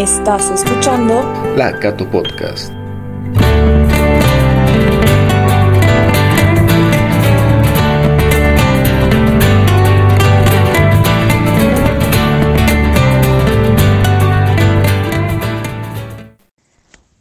Estás 0.00 0.50
escuchando 0.50 1.22
La 1.58 1.78
Cato 1.78 2.10
Podcast. 2.10 2.72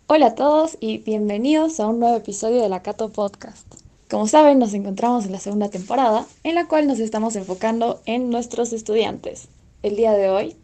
Hola 0.07 0.27
a 0.27 0.36
todos 0.36 0.77
y 0.80 1.00
bienvenidos 1.00 1.82
a 1.82 1.88
un 1.88 2.00
nuevo 2.00 2.16
episodio 2.16 2.61
de 2.61 2.70
la 2.70 2.82
Cato 2.82 3.09
Podcast. 3.09 3.68
Como 4.09 4.25
saben, 4.25 4.57
nos 4.57 4.73
encontramos 4.73 5.25
en 5.25 5.34
la 5.34 5.39
segunda 5.39 5.68
temporada, 5.68 6.25
en 6.46 6.55
la 6.55 6.70
cual 6.70 6.88
nos 6.88 7.02
estamos 7.02 7.36
enfocando 7.36 8.00
en 8.05 8.30
nuestros 8.30 8.71
estudiantes. 8.71 9.50
El 9.84 9.98
día 9.98 10.14
de 10.14 10.30
hoy, 10.30 10.55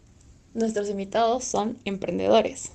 nuestros 0.56 0.90
invitados 0.90 1.44
son 1.44 1.78
emprendedores. 1.86 2.71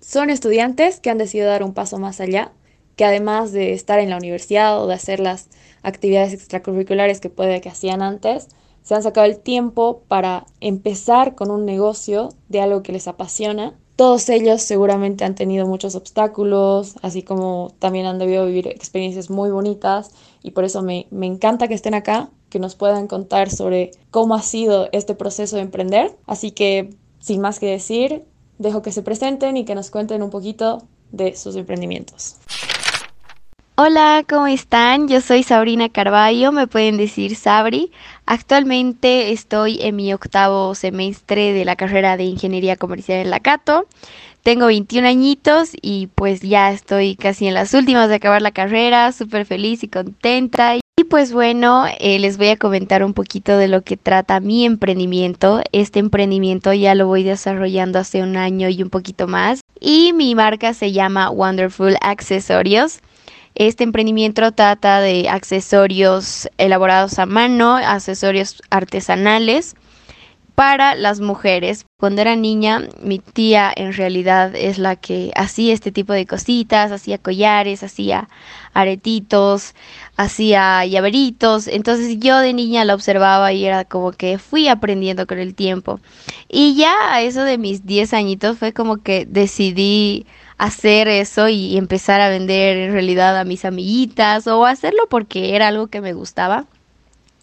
Son 0.00 0.30
estudiantes 0.30 1.00
que 1.00 1.10
han 1.10 1.18
decidido 1.18 1.48
dar 1.48 1.62
un 1.62 1.74
paso 1.74 1.98
más 1.98 2.20
allá, 2.20 2.52
que 2.96 3.04
además 3.04 3.52
de 3.52 3.74
estar 3.74 3.98
en 3.98 4.08
la 4.10 4.16
universidad 4.16 4.82
o 4.82 4.86
de 4.86 4.94
hacer 4.94 5.20
las 5.20 5.48
actividades 5.82 6.32
extracurriculares 6.32 7.20
que 7.20 7.28
puede 7.28 7.60
que 7.60 7.68
hacían 7.68 8.00
antes, 8.00 8.48
se 8.82 8.94
han 8.94 9.02
sacado 9.02 9.26
el 9.26 9.38
tiempo 9.38 10.02
para 10.08 10.46
empezar 10.60 11.34
con 11.34 11.50
un 11.50 11.66
negocio 11.66 12.30
de 12.48 12.60
algo 12.60 12.82
que 12.82 12.92
les 12.92 13.08
apasiona 13.08 13.74
todos 13.96 14.28
ellos 14.28 14.62
seguramente 14.62 15.24
han 15.24 15.36
tenido 15.36 15.66
muchos 15.66 15.94
obstáculos, 15.94 16.96
así 17.02 17.22
como 17.22 17.72
también 17.78 18.06
han 18.06 18.18
debido 18.18 18.44
vivir 18.44 18.66
experiencias 18.66 19.30
muy 19.30 19.50
bonitas 19.50 20.10
y 20.42 20.50
por 20.50 20.64
eso 20.64 20.82
me, 20.82 21.06
me, 21.10 21.26
encanta 21.26 21.68
que 21.68 21.74
estén 21.74 21.94
acá, 21.94 22.30
que 22.50 22.58
nos 22.58 22.74
puedan 22.74 23.06
contar 23.06 23.50
sobre 23.50 23.92
cómo 24.10 24.34
ha 24.34 24.42
sido 24.42 24.88
este 24.90 25.14
proceso 25.14 25.56
de 25.56 25.62
emprender. 25.62 26.16
Así 26.26 26.50
que, 26.50 26.90
sin 27.24 27.40
más 27.40 27.58
que 27.58 27.66
decir, 27.66 28.24
dejo 28.58 28.82
que 28.82 28.92
se 28.92 29.02
presenten 29.02 29.56
y 29.56 29.64
que 29.64 29.74
nos 29.74 29.90
cuenten 29.90 30.22
un 30.22 30.28
poquito 30.28 30.82
de 31.10 31.34
sus 31.36 31.56
emprendimientos. 31.56 32.36
Hola, 33.76 34.24
¿cómo 34.28 34.46
están? 34.46 35.08
Yo 35.08 35.22
soy 35.22 35.42
Sabrina 35.42 35.88
Carballo, 35.88 36.52
me 36.52 36.66
pueden 36.66 36.98
decir 36.98 37.34
Sabri. 37.34 37.90
Actualmente 38.26 39.32
estoy 39.32 39.80
en 39.80 39.96
mi 39.96 40.12
octavo 40.12 40.74
semestre 40.74 41.54
de 41.54 41.64
la 41.64 41.76
carrera 41.76 42.18
de 42.18 42.24
Ingeniería 42.24 42.76
Comercial 42.76 43.20
en 43.20 43.30
la 43.30 43.40
Cato. 43.40 43.86
Tengo 44.42 44.66
21 44.66 45.08
añitos 45.08 45.70
y 45.80 46.08
pues 46.08 46.42
ya 46.42 46.72
estoy 46.72 47.16
casi 47.16 47.46
en 47.46 47.54
las 47.54 47.72
últimas 47.72 48.10
de 48.10 48.16
acabar 48.16 48.42
la 48.42 48.52
carrera, 48.52 49.10
súper 49.12 49.46
feliz 49.46 49.82
y 49.82 49.88
contenta. 49.88 50.76
Y 50.96 51.02
pues 51.02 51.32
bueno, 51.32 51.86
eh, 51.98 52.20
les 52.20 52.38
voy 52.38 52.50
a 52.50 52.56
comentar 52.56 53.02
un 53.02 53.14
poquito 53.14 53.58
de 53.58 53.66
lo 53.66 53.82
que 53.82 53.96
trata 53.96 54.38
mi 54.38 54.64
emprendimiento. 54.64 55.60
Este 55.72 55.98
emprendimiento 55.98 56.72
ya 56.72 56.94
lo 56.94 57.08
voy 57.08 57.24
desarrollando 57.24 57.98
hace 57.98 58.22
un 58.22 58.36
año 58.36 58.68
y 58.68 58.80
un 58.80 58.90
poquito 58.90 59.26
más. 59.26 59.60
Y 59.80 60.12
mi 60.12 60.36
marca 60.36 60.72
se 60.72 60.92
llama 60.92 61.30
Wonderful 61.30 61.96
Accesorios. 62.00 63.00
Este 63.56 63.82
emprendimiento 63.82 64.52
trata 64.52 65.00
de 65.00 65.28
accesorios 65.28 66.48
elaborados 66.58 67.18
a 67.18 67.26
mano, 67.26 67.74
accesorios 67.74 68.62
artesanales 68.70 69.74
para 70.54 70.94
las 70.94 71.20
mujeres. 71.20 71.84
Cuando 71.98 72.22
era 72.22 72.36
niña, 72.36 72.82
mi 73.02 73.18
tía 73.18 73.72
en 73.74 73.92
realidad 73.92 74.54
es 74.54 74.78
la 74.78 74.96
que 74.96 75.32
hacía 75.34 75.74
este 75.74 75.90
tipo 75.90 76.12
de 76.12 76.26
cositas, 76.26 76.92
hacía 76.92 77.18
collares, 77.18 77.82
hacía 77.82 78.28
aretitos, 78.72 79.74
hacía 80.16 80.84
llaveritos. 80.86 81.66
Entonces 81.66 82.18
yo 82.20 82.38
de 82.38 82.52
niña 82.52 82.84
la 82.84 82.94
observaba 82.94 83.52
y 83.52 83.64
era 83.64 83.84
como 83.84 84.12
que 84.12 84.38
fui 84.38 84.68
aprendiendo 84.68 85.26
con 85.26 85.38
el 85.38 85.54
tiempo. 85.54 86.00
Y 86.48 86.76
ya 86.76 86.94
a 87.12 87.22
eso 87.22 87.42
de 87.42 87.58
mis 87.58 87.84
10 87.86 88.14
añitos 88.14 88.58
fue 88.58 88.72
como 88.72 88.98
que 89.02 89.26
decidí 89.26 90.26
hacer 90.58 91.08
eso 91.08 91.48
y 91.48 91.76
empezar 91.76 92.20
a 92.20 92.28
vender 92.28 92.76
en 92.76 92.92
realidad 92.92 93.36
a 93.38 93.44
mis 93.44 93.64
amiguitas 93.64 94.46
o 94.46 94.66
hacerlo 94.66 95.08
porque 95.10 95.56
era 95.56 95.68
algo 95.68 95.88
que 95.88 96.00
me 96.00 96.12
gustaba. 96.12 96.66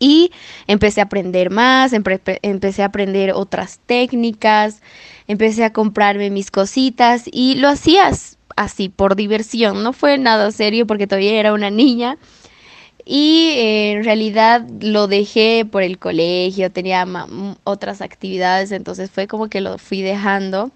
Y 0.03 0.31
empecé 0.65 0.99
a 0.99 1.03
aprender 1.03 1.51
más, 1.51 1.93
empecé 1.93 2.81
a 2.81 2.85
aprender 2.85 3.33
otras 3.33 3.79
técnicas, 3.85 4.81
empecé 5.27 5.63
a 5.63 5.73
comprarme 5.73 6.31
mis 6.31 6.49
cositas 6.49 7.25
y 7.31 7.53
lo 7.53 7.69
hacías 7.69 8.39
así 8.55 8.89
por 8.89 9.15
diversión, 9.15 9.83
no 9.83 9.93
fue 9.93 10.17
nada 10.17 10.51
serio 10.51 10.87
porque 10.87 11.05
todavía 11.05 11.39
era 11.39 11.53
una 11.53 11.69
niña. 11.69 12.17
Y 13.05 13.53
eh, 13.57 13.91
en 13.91 14.03
realidad 14.03 14.65
lo 14.79 15.05
dejé 15.05 15.65
por 15.69 15.83
el 15.83 15.99
colegio, 15.99 16.71
tenía 16.71 17.05
otras 17.63 18.01
actividades, 18.01 18.71
entonces 18.71 19.11
fue 19.11 19.27
como 19.27 19.49
que 19.49 19.61
lo 19.61 19.77
fui 19.77 20.01
dejando. 20.01 20.71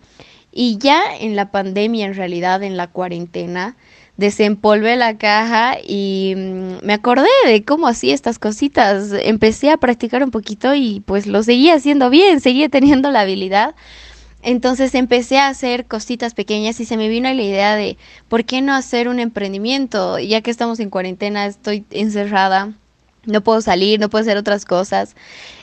Y 0.51 0.77
ya 0.77 1.01
en 1.19 1.35
la 1.35 1.49
pandemia, 1.49 2.05
en 2.05 2.13
realidad, 2.13 2.61
en 2.61 2.77
la 2.77 2.87
cuarentena, 2.87 3.75
desempolvé 4.17 4.95
la 4.95 5.17
caja 5.17 5.77
y 5.85 6.33
mm, 6.35 6.85
me 6.85 6.93
acordé 6.93 7.27
de 7.45 7.63
cómo 7.63 7.87
hacía 7.87 8.13
estas 8.13 8.39
cositas. 8.39 9.11
Empecé 9.11 9.71
a 9.71 9.77
practicar 9.77 10.23
un 10.23 10.31
poquito 10.31 10.73
y 10.75 11.01
pues 11.05 11.27
lo 11.27 11.43
seguía 11.43 11.75
haciendo 11.75 12.09
bien, 12.09 12.39
seguía 12.41 12.69
teniendo 12.69 13.11
la 13.11 13.21
habilidad. 13.21 13.75
Entonces 14.41 14.93
empecé 14.93 15.39
a 15.39 15.47
hacer 15.47 15.85
cositas 15.85 16.35
pequeñas 16.35 16.79
y 16.79 16.85
se 16.85 16.97
me 16.97 17.09
vino 17.09 17.33
la 17.33 17.41
idea 17.41 17.75
de, 17.75 17.97
¿por 18.29 18.45
qué 18.45 18.61
no 18.61 18.73
hacer 18.75 19.07
un 19.09 19.19
emprendimiento? 19.19 20.19
Ya 20.19 20.41
que 20.41 20.51
estamos 20.51 20.79
en 20.79 20.91
cuarentena, 20.91 21.47
estoy 21.47 21.83
encerrada 21.89 22.73
no 23.25 23.41
puedo 23.41 23.61
salir, 23.61 23.99
no 23.99 24.09
puedo 24.09 24.21
hacer 24.21 24.37
otras 24.37 24.65
cosas. 24.65 25.15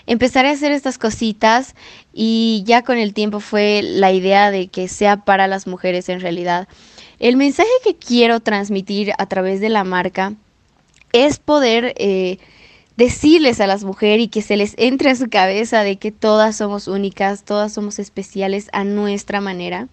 Empezaré 0.06 0.48
a 0.48 0.52
hacer 0.52 0.72
estas 0.72 0.98
cositas 0.98 1.74
y 2.12 2.62
ya 2.66 2.82
con 2.82 2.98
el 2.98 3.14
tiempo 3.14 3.40
fue 3.40 3.82
la 3.82 4.12
idea 4.12 4.50
de 4.50 4.68
que 4.68 4.88
sea 4.88 5.18
para 5.18 5.46
las 5.46 5.66
mujeres 5.66 6.08
en 6.08 6.20
realidad. 6.20 6.68
El 7.22 7.36
mensaje 7.36 7.70
que 7.84 7.94
quiero 7.94 8.40
transmitir 8.40 9.12
a 9.16 9.26
través 9.26 9.60
de 9.60 9.68
la 9.68 9.84
marca 9.84 10.34
es 11.12 11.38
poder 11.38 11.94
eh, 11.96 12.38
decirles 12.96 13.60
a 13.60 13.68
las 13.68 13.84
mujeres 13.84 14.24
y 14.24 14.28
que 14.28 14.42
se 14.42 14.56
les 14.56 14.74
entre 14.76 15.10
a 15.10 15.14
su 15.14 15.30
cabeza 15.30 15.84
de 15.84 15.98
que 15.98 16.10
todas 16.10 16.56
somos 16.56 16.88
únicas, 16.88 17.44
todas 17.44 17.72
somos 17.72 18.00
especiales 18.00 18.68
a 18.72 18.82
nuestra 18.82 19.40
manera. 19.40 19.86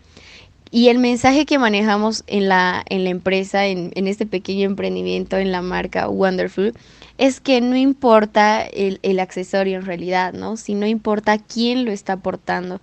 Y 0.72 0.88
el 0.88 0.97
mensaje 0.97 1.45
que 1.45 1.59
manejamos 1.59 2.23
en 2.25 2.50
la, 2.50 2.84
en 2.90 3.03
la 3.03 3.12
empresa, 3.12 3.67
en, 3.67 3.91
en 3.94 4.07
este 4.07 4.25
pequeño 4.25 4.66
emprendimiento, 4.66 5.38
en 5.38 5.51
la 5.51 5.61
marca 5.61 6.09
Wonderful, 6.09 6.73
es 7.19 7.40
que 7.40 7.61
no 7.61 7.75
importa 7.75 8.63
el, 8.63 8.97
el, 9.03 9.19
accesorio 9.19 9.78
en 9.78 9.85
realidad, 9.85 10.34
¿no? 10.34 10.57
Si 10.57 10.73
no 10.73 10.88
importa 10.88 11.38
quién 11.38 11.85
lo 11.85 11.91
está 11.91 12.17
portando. 12.17 12.81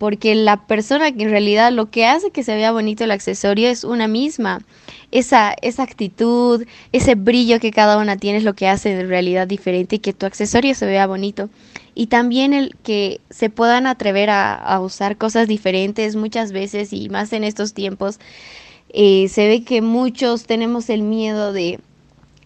Porque 0.00 0.34
la 0.34 0.56
persona 0.66 1.12
que 1.12 1.24
en 1.24 1.30
realidad 1.30 1.72
lo 1.72 1.90
que 1.90 2.06
hace 2.06 2.30
que 2.30 2.42
se 2.42 2.54
vea 2.56 2.72
bonito 2.72 3.04
el 3.04 3.10
accesorio 3.10 3.68
es 3.68 3.84
una 3.84 4.08
misma. 4.08 4.62
Esa, 5.10 5.54
esa 5.60 5.82
actitud, 5.82 6.64
ese 6.92 7.16
brillo 7.16 7.60
que 7.60 7.70
cada 7.70 7.98
una 7.98 8.16
tiene 8.16 8.38
es 8.38 8.44
lo 8.44 8.54
que 8.54 8.66
hace 8.66 8.98
en 8.98 9.10
realidad 9.10 9.46
diferente 9.46 9.96
y 9.96 9.98
que 9.98 10.14
tu 10.14 10.24
accesorio 10.24 10.74
se 10.74 10.86
vea 10.86 11.06
bonito. 11.06 11.50
Y 11.94 12.06
también 12.06 12.54
el 12.54 12.74
que 12.82 13.20
se 13.28 13.50
puedan 13.50 13.86
atrever 13.86 14.30
a, 14.30 14.80
usar 14.80 15.18
cosas 15.18 15.46
diferentes 15.46 16.16
muchas 16.16 16.50
veces 16.52 16.94
y 16.94 17.10
más 17.10 17.34
en 17.34 17.44
estos 17.44 17.74
tiempos. 17.74 18.18
Eh, 18.94 19.28
se 19.28 19.48
ve 19.48 19.64
que 19.64 19.82
muchos 19.82 20.44
tenemos 20.44 20.88
el 20.88 21.02
miedo 21.02 21.52
de, 21.52 21.78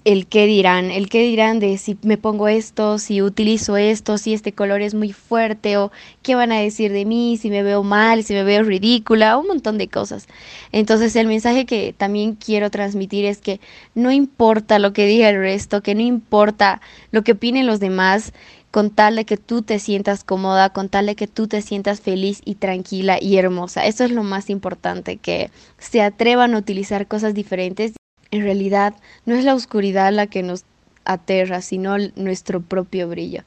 el 0.04 0.26
qué 0.26 0.46
dirán, 0.46 0.90
el 0.90 1.08
qué 1.08 1.22
dirán 1.22 1.60
de 1.60 1.78
si 1.78 1.96
me 2.02 2.18
pongo 2.18 2.48
esto, 2.48 2.98
si 2.98 3.22
utilizo 3.22 3.78
esto, 3.78 4.18
si 4.18 4.34
este 4.34 4.52
color 4.52 4.82
es 4.82 4.94
muy 4.94 5.12
fuerte 5.12 5.78
o 5.78 5.90
qué 6.22 6.34
van 6.34 6.52
a 6.52 6.60
decir 6.60 6.92
de 6.92 7.06
mí, 7.06 7.38
si 7.38 7.48
me 7.48 7.62
veo 7.62 7.82
mal, 7.82 8.22
si 8.22 8.34
me 8.34 8.44
veo 8.44 8.62
ridícula, 8.62 9.38
un 9.38 9.46
montón 9.46 9.78
de 9.78 9.88
cosas. 9.88 10.28
Entonces 10.72 11.16
el 11.16 11.26
mensaje 11.26 11.64
que 11.64 11.94
también 11.96 12.34
quiero 12.34 12.70
transmitir 12.70 13.24
es 13.24 13.38
que 13.38 13.60
no 13.94 14.12
importa 14.12 14.78
lo 14.78 14.92
que 14.92 15.06
diga 15.06 15.30
el 15.30 15.38
resto, 15.38 15.82
que 15.82 15.94
no 15.94 16.02
importa 16.02 16.82
lo 17.10 17.22
que 17.22 17.32
opinen 17.32 17.66
los 17.66 17.80
demás, 17.80 18.34
con 18.70 18.90
tal 18.90 19.16
de 19.16 19.24
que 19.24 19.36
tú 19.36 19.62
te 19.62 19.78
sientas 19.78 20.24
cómoda, 20.24 20.70
con 20.70 20.88
tal 20.88 21.06
de 21.06 21.14
que 21.14 21.28
tú 21.28 21.46
te 21.46 21.62
sientas 21.62 22.00
feliz 22.00 22.42
y 22.44 22.56
tranquila 22.56 23.18
y 23.22 23.36
hermosa. 23.36 23.86
Eso 23.86 24.04
es 24.04 24.10
lo 24.10 24.24
más 24.24 24.50
importante, 24.50 25.16
que 25.16 25.50
se 25.78 26.02
atrevan 26.02 26.54
a 26.54 26.58
utilizar 26.58 27.06
cosas 27.06 27.34
diferentes 27.34 27.94
en 28.34 28.42
realidad 28.42 28.94
no 29.26 29.34
es 29.34 29.44
la 29.44 29.54
oscuridad 29.54 30.12
la 30.12 30.26
que 30.26 30.42
nos 30.42 30.64
aterra, 31.04 31.60
sino 31.60 31.96
nuestro 32.16 32.60
propio 32.60 33.08
brillo. 33.08 33.42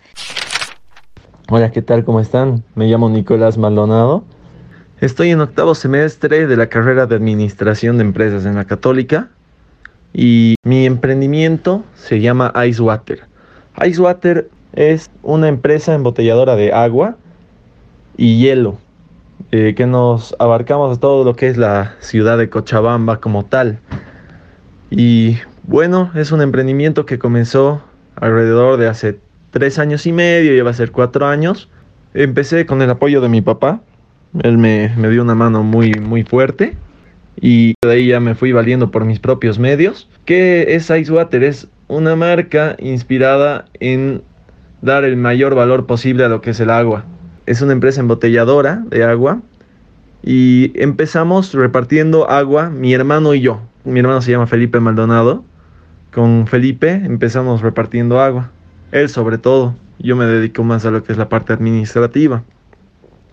Hola, 1.50 1.72
¿qué 1.72 1.82
tal? 1.82 2.06
¿Cómo 2.06 2.22
están? 2.22 2.64
Me 2.76 2.88
llamo 2.88 3.10
Nicolás 3.10 3.58
Maldonado. 3.58 4.24
Estoy 5.02 5.32
en 5.32 5.42
octavo 5.42 5.76
semestre 5.76 6.48
de 6.48 6.56
la 6.58 6.68
carrera 6.68 7.06
de 7.06 7.16
Administración 7.16 7.98
de 7.98 8.06
Empresas 8.06 8.46
en 8.46 8.56
la 8.56 8.64
Católica 8.64 9.30
y 10.14 10.56
mi 10.64 10.86
emprendimiento 10.86 11.84
se 11.96 12.22
llama 12.22 12.54
Icewater. 12.66 13.24
Icewater 13.86 14.50
es 14.72 15.12
una 15.22 15.50
empresa 15.50 15.96
embotelladora 15.96 16.56
de 16.56 16.72
agua 16.72 17.18
y 18.16 18.40
hielo 18.40 18.78
eh, 19.52 19.74
que 19.76 19.86
nos 19.86 20.34
abarcamos 20.40 20.98
a 20.98 21.00
todo 21.00 21.26
lo 21.26 21.36
que 21.36 21.48
es 21.48 21.58
la 21.58 21.96
ciudad 22.00 22.38
de 22.38 22.50
Cochabamba 22.50 23.18
como 23.20 23.44
tal. 23.44 23.80
Y 24.90 25.38
bueno, 25.64 26.12
es 26.16 26.32
un 26.32 26.42
emprendimiento 26.42 27.06
que 27.06 27.20
comenzó 27.20 27.82
alrededor 28.16 28.78
de 28.78 28.88
hace 28.88 29.20
tres 29.52 29.80
años 29.80 30.06
y 30.06 30.14
medio, 30.14 30.54
lleva 30.54 30.72
a 30.72 30.74
ser 30.74 30.92
cuatro 30.92 31.28
años. 31.28 31.70
Empecé 32.14 32.66
con 32.66 32.82
el 32.82 32.90
apoyo 32.90 33.22
de 33.22 33.30
mi 33.30 33.42
papá, 33.42 33.82
Él 34.44 34.58
me, 34.58 34.94
me 34.98 35.10
dio 35.10 35.22
una 35.22 35.36
mano 35.36 35.64
muy, 35.64 35.94
muy 35.94 36.24
fuerte 36.24 36.76
y 37.40 37.76
de 37.84 37.92
ahí 37.92 38.08
ya 38.08 38.20
me 38.20 38.36
fui 38.36 38.52
valiendo 38.52 38.92
por 38.92 39.06
mis 39.06 39.20
propios 39.20 39.60
medios. 39.60 40.10
¿Qué 40.26 40.76
es 40.76 40.90
Icewater? 40.90 41.44
Es 41.44 41.68
una 41.88 42.16
marca 42.16 42.76
inspirada 42.80 43.66
en 43.80 44.22
dar 44.82 45.04
el 45.04 45.18
mayor 45.18 45.56
valor 45.56 45.86
posible 45.86 46.24
a 46.24 46.30
lo 46.30 46.42
que 46.42 46.52
es 46.52 46.60
el 46.60 46.70
agua. 46.70 47.06
Es 47.46 47.62
una 47.62 47.74
empresa 47.74 48.02
embotelladora 48.02 48.84
de 48.90 49.04
agua 49.04 49.42
y 50.24 50.72
empezamos 50.82 51.54
repartiendo 51.54 52.30
agua, 52.30 52.70
mi 52.70 52.94
hermano 52.94 53.34
y 53.34 53.42
yo. 53.42 53.62
Mi 53.84 54.00
hermano 54.00 54.22
se 54.22 54.32
llama 54.32 54.48
Felipe 54.48 54.80
Maldonado. 54.80 55.46
Con 56.14 56.48
Felipe 56.48 56.92
empezamos 56.92 57.62
repartiendo 57.62 58.20
agua. 58.20 58.52
Él 58.92 59.10
sobre 59.10 59.38
todo. 59.38 59.76
Yo 60.00 60.16
me 60.16 60.26
dedico 60.26 60.64
más 60.64 60.86
a 60.86 60.92
lo 60.92 61.04
que 61.04 61.12
es 61.12 61.18
la 61.18 61.30
parte 61.30 61.54
administrativa. 61.54 62.44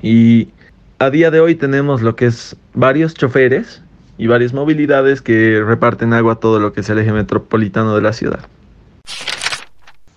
Y 0.01 0.49
a 0.99 1.11
día 1.11 1.31
de 1.31 1.41
hoy 1.41 1.55
tenemos 1.55 2.03
lo 2.03 2.17
que 2.17 2.27
es 2.27 2.57
varios 2.75 3.15
choferes 3.15 3.83
y 4.17 4.27
varias 4.27 4.53
movilidades 4.53 5.21
que 5.23 5.63
reparten 5.65 6.13
agua 6.13 6.37
todo 6.37 6.61
lo 6.61 6.73
que 6.73 6.81
es 6.81 6.91
el 6.91 6.99
eje 6.99 7.13
metropolitano 7.13 7.95
de 7.97 8.03
la 8.03 8.13
ciudad. 8.13 8.47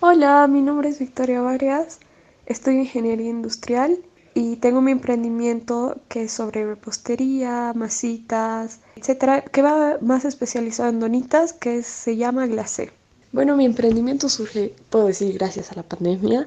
Hola, 0.00 0.46
mi 0.46 0.62
nombre 0.62 0.88
es 0.88 1.00
Victoria 1.00 1.40
Varias, 1.40 1.98
estoy 2.46 2.74
en 2.74 2.80
ingeniería 2.82 3.28
industrial 3.28 3.98
y 4.38 4.56
tengo 4.56 4.80
mi 4.80 4.92
emprendimiento 4.92 5.96
que 6.08 6.22
es 6.24 6.32
sobre 6.32 6.64
repostería, 6.64 7.72
masitas, 7.74 8.78
etcétera, 8.94 9.42
que 9.42 9.62
va 9.62 9.98
más 10.00 10.24
especializado 10.24 10.90
en 10.90 11.00
donitas, 11.00 11.52
que 11.52 11.82
se 11.82 12.16
llama 12.16 12.46
Glacé. 12.46 12.92
Bueno, 13.32 13.56
mi 13.56 13.64
emprendimiento 13.64 14.28
surge, 14.28 14.74
puedo 14.90 15.06
decir, 15.08 15.34
gracias 15.34 15.72
a 15.72 15.74
la 15.74 15.82
pandemia, 15.82 16.46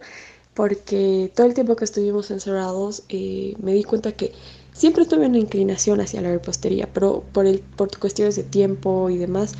porque 0.53 1.31
todo 1.35 1.47
el 1.47 1.53
tiempo 1.53 1.75
que 1.75 1.83
estuvimos 1.83 2.31
encerrados 2.31 3.03
eh, 3.09 3.55
me 3.61 3.73
di 3.73 3.83
cuenta 3.83 4.13
que 4.13 4.31
siempre 4.73 5.05
tuve 5.05 5.25
una 5.25 5.37
inclinación 5.37 5.99
hacia 5.99 6.21
la 6.21 6.31
repostería, 6.31 6.87
pero 6.93 7.25
por, 7.33 7.45
el, 7.45 7.59
por 7.59 7.95
cuestiones 7.99 8.37
de 8.37 8.43
tiempo 8.43 9.09
y 9.09 9.17
demás, 9.17 9.53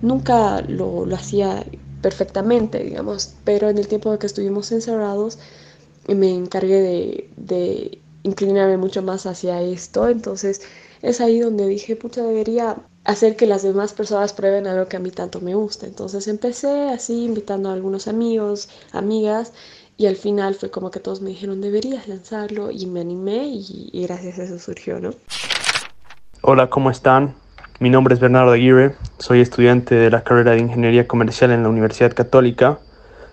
nunca 0.00 0.62
lo, 0.62 1.04
lo 1.04 1.16
hacía 1.16 1.66
perfectamente, 2.00 2.82
digamos, 2.82 3.34
pero 3.44 3.68
en 3.68 3.76
el 3.76 3.88
tiempo 3.88 4.18
que 4.18 4.26
estuvimos 4.26 4.72
encerrados, 4.72 5.38
me 6.08 6.30
encargué 6.34 6.80
de, 6.80 7.30
de 7.36 7.98
inclinarme 8.22 8.76
mucho 8.76 9.02
más 9.02 9.26
hacia 9.26 9.60
esto, 9.62 10.08
entonces 10.08 10.62
es 11.02 11.20
ahí 11.20 11.40
donde 11.40 11.66
dije, 11.66 11.96
pucha, 11.96 12.22
debería 12.22 12.76
hacer 13.04 13.36
que 13.36 13.46
las 13.46 13.62
demás 13.62 13.92
personas 13.92 14.32
prueben 14.32 14.66
algo 14.66 14.88
que 14.88 14.96
a 14.96 15.00
mí 15.00 15.10
tanto 15.10 15.40
me 15.40 15.54
gusta. 15.54 15.86
Entonces 15.86 16.26
empecé 16.26 16.88
así 16.88 17.24
invitando 17.24 17.68
a 17.68 17.74
algunos 17.74 18.08
amigos, 18.08 18.70
amigas, 18.92 19.52
y 19.96 20.06
al 20.06 20.16
final 20.16 20.54
fue 20.54 20.70
como 20.70 20.90
que 20.90 21.00
todos 21.00 21.20
me 21.20 21.30
dijeron, 21.30 21.60
deberías 21.60 22.08
lanzarlo, 22.08 22.70
y 22.70 22.86
me 22.86 23.00
animé 23.00 23.46
y, 23.46 23.90
y 23.92 24.06
gracias 24.06 24.38
a 24.38 24.44
eso 24.44 24.58
surgió, 24.58 24.98
¿no? 24.98 25.10
Hola, 26.40 26.68
¿cómo 26.68 26.90
están? 26.90 27.34
Mi 27.80 27.90
nombre 27.90 28.14
es 28.14 28.20
Bernardo 28.20 28.52
Aguirre, 28.52 28.94
soy 29.18 29.40
estudiante 29.40 29.94
de 29.94 30.10
la 30.10 30.24
carrera 30.24 30.52
de 30.52 30.58
Ingeniería 30.58 31.06
Comercial 31.06 31.50
en 31.50 31.62
la 31.62 31.68
Universidad 31.68 32.12
Católica 32.14 32.78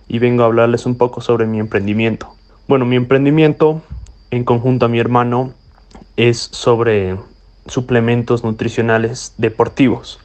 y 0.08 0.18
vengo 0.18 0.42
a 0.42 0.46
hablarles 0.46 0.84
un 0.84 0.96
poco 0.96 1.20
sobre 1.20 1.46
mi 1.46 1.58
emprendimiento. 1.58 2.34
Bueno, 2.72 2.86
mi 2.86 2.96
emprendimiento, 2.96 3.82
en 4.30 4.44
conjunto 4.44 4.86
a 4.86 4.88
mi 4.88 4.98
hermano, 4.98 5.52
es 6.16 6.38
sobre 6.52 7.18
suplementos 7.66 8.44
nutricionales 8.44 9.34
deportivos. 9.36 10.18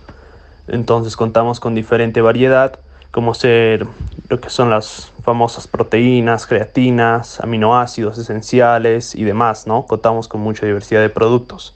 Entonces 0.69 1.17
contamos 1.17 1.59
con 1.59 1.75
diferente 1.75 2.21
variedad, 2.21 2.79
como 3.11 3.33
ser 3.33 3.85
lo 4.29 4.39
que 4.39 4.49
son 4.49 4.69
las 4.69 5.11
famosas 5.23 5.67
proteínas, 5.67 6.47
creatinas, 6.47 7.41
aminoácidos 7.41 8.17
esenciales 8.17 9.13
y 9.13 9.25
demás, 9.25 9.67
¿no? 9.67 9.85
Contamos 9.85 10.29
con 10.29 10.39
mucha 10.39 10.65
diversidad 10.65 11.01
de 11.01 11.09
productos. 11.09 11.75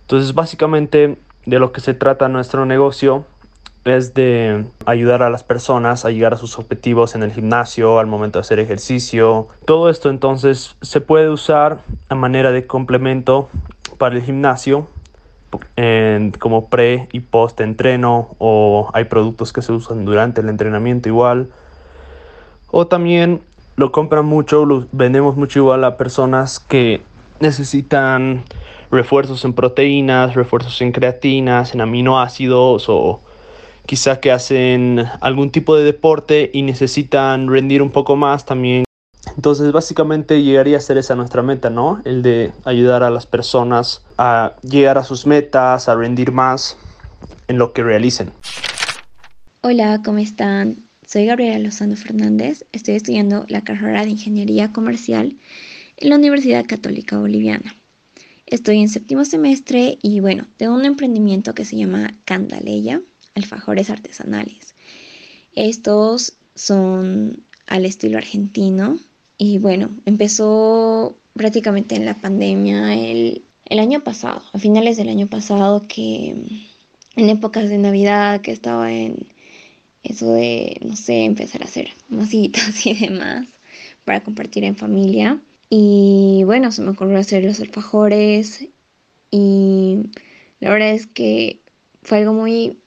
Entonces, 0.00 0.34
básicamente 0.34 1.16
de 1.46 1.58
lo 1.60 1.70
que 1.70 1.80
se 1.80 1.94
trata 1.94 2.28
nuestro 2.28 2.66
negocio 2.66 3.24
es 3.88 4.14
de 4.14 4.66
ayudar 4.86 5.22
a 5.22 5.30
las 5.30 5.44
personas 5.44 6.04
a 6.04 6.10
llegar 6.10 6.34
a 6.34 6.36
sus 6.36 6.58
objetivos 6.58 7.14
en 7.14 7.22
el 7.22 7.32
gimnasio, 7.32 7.98
al 7.98 8.06
momento 8.06 8.38
de 8.38 8.42
hacer 8.42 8.58
ejercicio. 8.58 9.48
Todo 9.64 9.90
esto 9.90 10.10
entonces 10.10 10.76
se 10.82 11.00
puede 11.00 11.28
usar 11.28 11.80
a 12.08 12.14
manera 12.14 12.50
de 12.50 12.66
complemento 12.66 13.48
para 13.98 14.16
el 14.16 14.22
gimnasio 14.22 14.88
en, 15.76 16.32
como 16.32 16.68
pre 16.68 17.08
y 17.12 17.20
post 17.20 17.60
entreno 17.60 18.36
o 18.38 18.90
hay 18.92 19.04
productos 19.04 19.52
que 19.52 19.62
se 19.62 19.72
usan 19.72 20.04
durante 20.04 20.40
el 20.40 20.48
entrenamiento 20.48 21.08
igual. 21.08 21.50
O 22.70 22.86
también 22.86 23.42
lo 23.76 23.92
compran 23.92 24.26
mucho, 24.26 24.66
lo 24.66 24.86
vendemos 24.92 25.36
mucho 25.36 25.60
igual 25.60 25.84
a 25.84 25.96
personas 25.96 26.58
que 26.58 27.02
necesitan 27.40 28.42
refuerzos 28.90 29.44
en 29.44 29.54
proteínas, 29.54 30.34
refuerzos 30.34 30.80
en 30.80 30.92
creatinas, 30.92 31.74
en 31.74 31.80
aminoácidos 31.80 32.88
o 32.88 33.20
quizá 33.88 34.20
que 34.20 34.30
hacen 34.30 35.06
algún 35.22 35.50
tipo 35.50 35.74
de 35.74 35.82
deporte 35.82 36.50
y 36.52 36.60
necesitan 36.60 37.48
rendir 37.48 37.80
un 37.80 37.90
poco 37.90 38.16
más 38.16 38.44
también. 38.44 38.84
Entonces 39.34 39.72
básicamente 39.72 40.42
llegaría 40.42 40.76
a 40.76 40.80
ser 40.80 40.98
esa 40.98 41.14
nuestra 41.14 41.42
meta, 41.42 41.70
¿no? 41.70 42.02
El 42.04 42.20
de 42.20 42.52
ayudar 42.66 43.02
a 43.02 43.08
las 43.08 43.24
personas 43.24 44.04
a 44.18 44.52
llegar 44.62 44.98
a 44.98 45.04
sus 45.04 45.26
metas, 45.26 45.88
a 45.88 45.94
rendir 45.94 46.32
más 46.32 46.76
en 47.48 47.56
lo 47.56 47.72
que 47.72 47.82
realicen. 47.82 48.30
Hola, 49.62 50.02
¿cómo 50.04 50.18
están? 50.18 50.76
Soy 51.06 51.24
Gabriela 51.24 51.58
Lozano 51.58 51.96
Fernández, 51.96 52.66
estoy 52.72 52.96
estudiando 52.96 53.46
la 53.48 53.62
carrera 53.62 54.04
de 54.04 54.10
Ingeniería 54.10 54.70
Comercial 54.70 55.34
en 55.96 56.10
la 56.10 56.16
Universidad 56.16 56.66
Católica 56.66 57.18
Boliviana. 57.18 57.74
Estoy 58.44 58.80
en 58.80 58.90
séptimo 58.90 59.24
semestre 59.24 59.96
y 60.02 60.20
bueno, 60.20 60.46
tengo 60.58 60.74
un 60.74 60.84
emprendimiento 60.84 61.54
que 61.54 61.64
se 61.64 61.76
llama 61.76 62.12
Candaleya, 62.26 63.00
alfajores 63.38 63.90
artesanales. 63.90 64.74
Estos 65.54 66.34
son 66.54 67.42
al 67.66 67.84
estilo 67.84 68.18
argentino 68.18 68.98
y 69.38 69.58
bueno, 69.58 69.90
empezó 70.04 71.16
prácticamente 71.34 71.94
en 71.94 72.04
la 72.04 72.14
pandemia 72.14 72.94
el, 72.94 73.42
el 73.66 73.78
año 73.78 74.00
pasado, 74.00 74.42
a 74.52 74.58
finales 74.58 74.96
del 74.96 75.08
año 75.08 75.26
pasado 75.26 75.84
que 75.88 76.34
en 77.16 77.28
épocas 77.28 77.68
de 77.68 77.78
Navidad 77.78 78.40
que 78.40 78.52
estaba 78.52 78.92
en 78.92 79.26
eso 80.02 80.32
de, 80.32 80.78
no 80.84 80.96
sé, 80.96 81.24
empezar 81.24 81.62
a 81.62 81.66
hacer 81.66 81.90
masitas 82.08 82.86
y 82.86 82.94
demás 82.94 83.48
para 84.04 84.22
compartir 84.22 84.64
en 84.64 84.76
familia. 84.76 85.38
Y 85.70 86.42
bueno, 86.46 86.72
se 86.72 86.82
me 86.82 86.90
ocurrió 86.90 87.18
hacer 87.18 87.44
los 87.44 87.60
alfajores 87.60 88.66
y 89.30 89.98
la 90.60 90.70
verdad 90.70 90.92
es 90.92 91.06
que 91.06 91.58
fue 92.02 92.18
algo 92.18 92.32
muy 92.32 92.78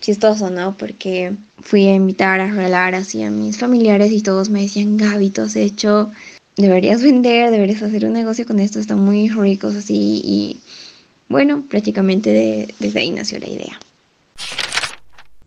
chistoso, 0.00 0.50
¿no? 0.50 0.76
Porque 0.76 1.32
fui 1.60 1.86
a 1.86 1.94
invitar 1.94 2.40
a 2.40 2.46
regalar 2.46 2.94
así 2.94 3.22
a 3.22 3.30
mis 3.30 3.58
familiares 3.58 4.12
y 4.12 4.22
todos 4.22 4.48
me 4.48 4.62
decían, 4.62 4.96
Gaby, 4.96 5.30
tú 5.30 5.42
has 5.42 5.56
hecho, 5.56 6.10
deberías 6.56 7.02
vender, 7.02 7.50
deberías 7.50 7.82
hacer 7.82 8.04
un 8.04 8.12
negocio 8.12 8.46
con 8.46 8.60
esto, 8.60 8.78
están 8.78 9.00
muy 9.00 9.28
ricos 9.28 9.74
así 9.74 10.22
y 10.24 10.60
bueno, 11.28 11.64
prácticamente 11.68 12.30
de, 12.30 12.74
desde 12.80 13.00
ahí 13.00 13.10
nació 13.10 13.38
la 13.38 13.48
idea. 13.48 13.78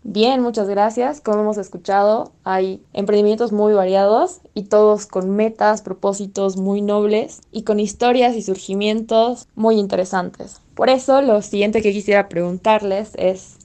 Bien, 0.06 0.42
muchas 0.42 0.68
gracias. 0.68 1.22
Como 1.22 1.40
hemos 1.40 1.56
escuchado, 1.56 2.32
hay 2.44 2.82
emprendimientos 2.92 3.52
muy 3.52 3.72
variados 3.72 4.40
y 4.52 4.64
todos 4.64 5.06
con 5.06 5.30
metas, 5.30 5.80
propósitos 5.80 6.58
muy 6.58 6.82
nobles 6.82 7.40
y 7.52 7.62
con 7.62 7.80
historias 7.80 8.36
y 8.36 8.42
surgimientos 8.42 9.48
muy 9.54 9.76
interesantes. 9.76 10.60
Por 10.74 10.90
eso, 10.90 11.22
lo 11.22 11.40
siguiente 11.40 11.80
que 11.80 11.92
quisiera 11.92 12.28
preguntarles 12.28 13.12
es, 13.16 13.56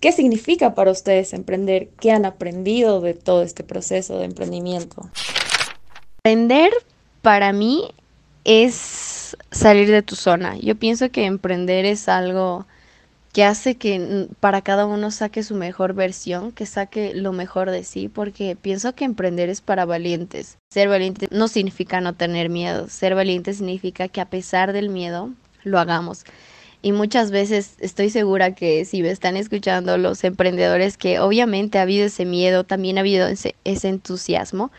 ¿qué 0.00 0.12
significa 0.12 0.74
para 0.74 0.90
ustedes 0.90 1.32
emprender? 1.32 1.88
¿Qué 2.00 2.10
han 2.10 2.24
aprendido 2.24 3.00
de 3.00 3.14
todo 3.14 3.42
este 3.42 3.64
proceso 3.64 4.18
de 4.18 4.24
emprendimiento? 4.24 5.08
Emprender 6.24 6.72
para 7.22 7.52
mí 7.52 7.90
es 8.44 9.36
salir 9.50 9.90
de 9.90 10.02
tu 10.02 10.14
zona. 10.16 10.56
Yo 10.58 10.76
pienso 10.76 11.10
que 11.10 11.24
emprender 11.24 11.84
es 11.84 12.08
algo 12.08 12.66
que 13.36 13.44
hace 13.44 13.74
que 13.74 14.28
para 14.40 14.62
cada 14.62 14.86
uno 14.86 15.10
saque 15.10 15.42
su 15.42 15.56
mejor 15.56 15.92
versión, 15.92 16.52
que 16.52 16.64
saque 16.64 17.12
lo 17.12 17.32
mejor 17.32 17.70
de 17.70 17.84
sí, 17.84 18.08
porque 18.08 18.56
pienso 18.56 18.94
que 18.94 19.04
emprender 19.04 19.50
es 19.50 19.60
para 19.60 19.84
valientes. 19.84 20.56
Ser 20.70 20.88
valiente 20.88 21.28
no 21.30 21.46
significa 21.46 22.00
no 22.00 22.14
tener 22.14 22.48
miedo, 22.48 22.88
ser 22.88 23.14
valiente 23.14 23.52
significa 23.52 24.08
que 24.08 24.22
a 24.22 24.30
pesar 24.30 24.72
del 24.72 24.88
miedo 24.88 25.32
lo 25.64 25.78
hagamos. 25.78 26.24
Y 26.86 26.92
muchas 26.92 27.32
veces 27.32 27.74
estoy 27.80 28.10
segura 28.10 28.54
que 28.54 28.84
si 28.84 29.02
me 29.02 29.10
están 29.10 29.36
escuchando 29.36 29.98
los 29.98 30.22
emprendedores, 30.22 30.96
que 30.96 31.18
obviamente 31.18 31.80
ha 31.80 31.82
habido 31.82 32.06
ese 32.06 32.24
miedo, 32.24 32.62
también 32.62 32.96
ha 32.96 33.00
habido 33.00 33.26
ese, 33.26 33.56
entusiasmo, 33.64 34.70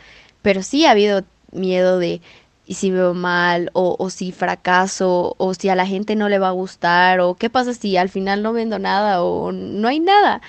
pero 0.41 0.63
sí 0.63 0.85
ha 0.85 0.91
habido 0.91 1.23
miedo 1.51 1.99
de 1.99 2.21
si 2.69 2.91
veo 2.91 3.13
mal 3.13 3.71
o, 3.73 3.97
o, 3.99 4.09
si 4.09 4.31
fracaso 4.31 5.35
o 5.37 5.53
si 5.53 5.67
a 5.67 5.75
la 5.75 5.85
gente 5.85 6.15
no 6.15 6.29
le 6.29 6.39
va 6.39 6.47
a 6.47 6.51
gustar 6.51 7.19
o 7.19 7.35
qué 7.35 7.49
pasa 7.49 7.73
si 7.73 7.97
al 7.97 8.07
final 8.07 8.41
no 8.41 8.53
vendo 8.53 8.79
nada 8.79 9.21
o 9.21 9.51
no 9.51 9.89
hay 9.89 9.99
nada. 9.99 10.41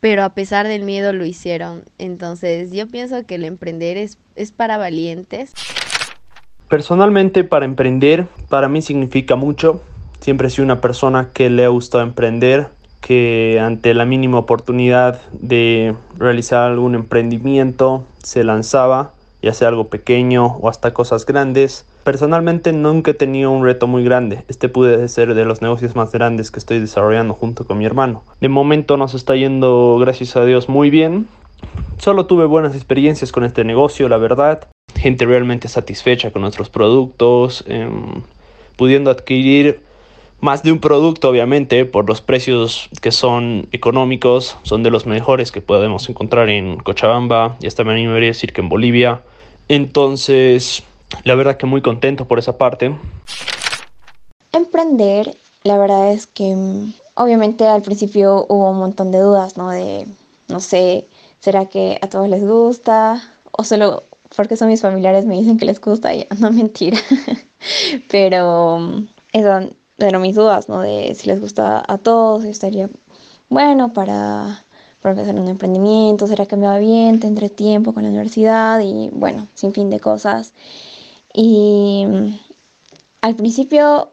Pero 0.00 0.24
a 0.24 0.32
pesar 0.32 0.66
del 0.66 0.84
miedo 0.84 1.12
lo 1.12 1.26
hicieron. 1.26 1.84
Entonces 1.98 2.72
yo 2.72 2.88
pienso 2.88 3.26
que 3.26 3.34
el 3.34 3.44
emprender 3.44 3.98
es, 3.98 4.16
es 4.36 4.52
para 4.52 4.78
valientes. 4.78 5.52
Personalmente, 6.70 7.44
para 7.44 7.66
emprender, 7.66 8.26
para 8.48 8.70
mí 8.70 8.80
significa 8.80 9.36
mucho. 9.36 9.82
Siempre 10.22 10.46
he 10.46 10.50
sido 10.50 10.64
una 10.64 10.80
persona 10.80 11.30
que 11.32 11.50
le 11.50 11.64
ha 11.64 11.68
gustado 11.68 12.04
emprender, 12.04 12.68
que 13.00 13.60
ante 13.60 13.92
la 13.92 14.04
mínima 14.04 14.38
oportunidad 14.38 15.20
de 15.32 15.94
realizar 16.16 16.70
algún 16.70 16.94
emprendimiento 16.94 18.06
se 18.22 18.44
lanzaba, 18.44 19.12
ya 19.42 19.52
sea 19.52 19.68
algo 19.68 19.88
pequeño 19.88 20.46
o 20.46 20.68
hasta 20.68 20.94
cosas 20.94 21.26
grandes. 21.26 21.84
Personalmente 22.04 22.72
nunca 22.72 23.10
he 23.10 23.14
tenido 23.14 23.50
un 23.50 23.64
reto 23.64 23.88
muy 23.88 24.04
grande. 24.04 24.44
Este 24.48 24.68
puede 24.68 25.08
ser 25.08 25.34
de 25.34 25.44
los 25.44 25.60
negocios 25.60 25.96
más 25.96 26.12
grandes 26.12 26.52
que 26.52 26.60
estoy 26.60 26.78
desarrollando 26.78 27.34
junto 27.34 27.66
con 27.66 27.78
mi 27.78 27.84
hermano. 27.84 28.22
De 28.40 28.48
momento 28.48 28.96
nos 28.96 29.14
está 29.14 29.34
yendo, 29.34 29.98
gracias 30.00 30.36
a 30.36 30.44
Dios, 30.44 30.68
muy 30.68 30.90
bien. 30.90 31.26
Solo 31.98 32.26
tuve 32.26 32.46
buenas 32.46 32.76
experiencias 32.76 33.32
con 33.32 33.44
este 33.44 33.64
negocio, 33.64 34.08
la 34.08 34.18
verdad 34.18 34.68
gente 34.94 35.24
realmente 35.24 35.68
satisfecha 35.68 36.30
con 36.30 36.42
nuestros 36.42 36.68
productos, 36.68 37.64
em, 37.66 38.22
pudiendo 38.76 39.10
adquirir 39.10 39.82
más 40.42 40.64
de 40.64 40.72
un 40.72 40.80
producto, 40.80 41.28
obviamente, 41.28 41.84
por 41.84 42.08
los 42.08 42.20
precios 42.20 42.90
que 43.00 43.12
son 43.12 43.68
económicos, 43.70 44.56
son 44.64 44.82
de 44.82 44.90
los 44.90 45.06
mejores 45.06 45.52
que 45.52 45.62
podemos 45.62 46.08
encontrar 46.08 46.48
en 46.48 46.78
Cochabamba 46.78 47.56
y 47.60 47.68
hasta 47.68 47.84
me 47.84 47.92
animaría 47.92 48.26
a 48.26 48.32
decir 48.34 48.52
que 48.52 48.60
en 48.60 48.68
Bolivia. 48.68 49.22
Entonces, 49.68 50.82
la 51.22 51.36
verdad 51.36 51.56
que 51.58 51.66
muy 51.66 51.80
contento 51.80 52.26
por 52.26 52.40
esa 52.40 52.58
parte. 52.58 52.92
Emprender, 54.50 55.36
la 55.62 55.78
verdad 55.78 56.12
es 56.12 56.26
que 56.26 56.56
mm, 56.56 56.92
obviamente 57.14 57.64
al 57.64 57.82
principio 57.82 58.44
hubo 58.48 58.72
un 58.72 58.78
montón 58.78 59.12
de 59.12 59.20
dudas, 59.20 59.56
¿no? 59.56 59.70
De, 59.70 60.08
no 60.48 60.58
sé, 60.58 61.06
¿será 61.38 61.66
que 61.66 62.00
a 62.02 62.08
todos 62.08 62.28
les 62.28 62.44
gusta? 62.44 63.22
O 63.52 63.62
solo 63.62 64.02
porque 64.36 64.56
son 64.56 64.66
mis 64.66 64.82
familiares, 64.82 65.24
me 65.24 65.36
dicen 65.36 65.56
que 65.56 65.66
les 65.66 65.80
gusta 65.80 66.12
y 66.12 66.26
no 66.40 66.50
mentira. 66.50 66.98
Pero 68.10 68.80
mm, 68.80 69.06
eso 69.34 69.68
eran 69.98 70.22
mis 70.22 70.34
dudas, 70.34 70.68
¿no? 70.68 70.80
De 70.80 71.14
si 71.14 71.28
les 71.28 71.40
gusta 71.40 71.84
a 71.86 71.98
todos, 71.98 72.44
estaría 72.44 72.88
bueno 73.48 73.92
para, 73.92 74.64
para 75.00 75.12
empezar 75.14 75.34
un 75.34 75.48
emprendimiento, 75.48 76.26
será 76.26 76.46
que 76.46 76.56
me 76.56 76.66
va 76.66 76.78
bien, 76.78 77.20
tendré 77.20 77.48
tiempo 77.48 77.92
con 77.92 78.02
la 78.02 78.08
universidad 78.08 78.80
y 78.80 79.10
bueno, 79.12 79.48
sin 79.54 79.72
fin 79.72 79.90
de 79.90 80.00
cosas. 80.00 80.54
Y 81.34 82.04
mm, 82.06 82.38
al 83.22 83.36
principio, 83.36 84.10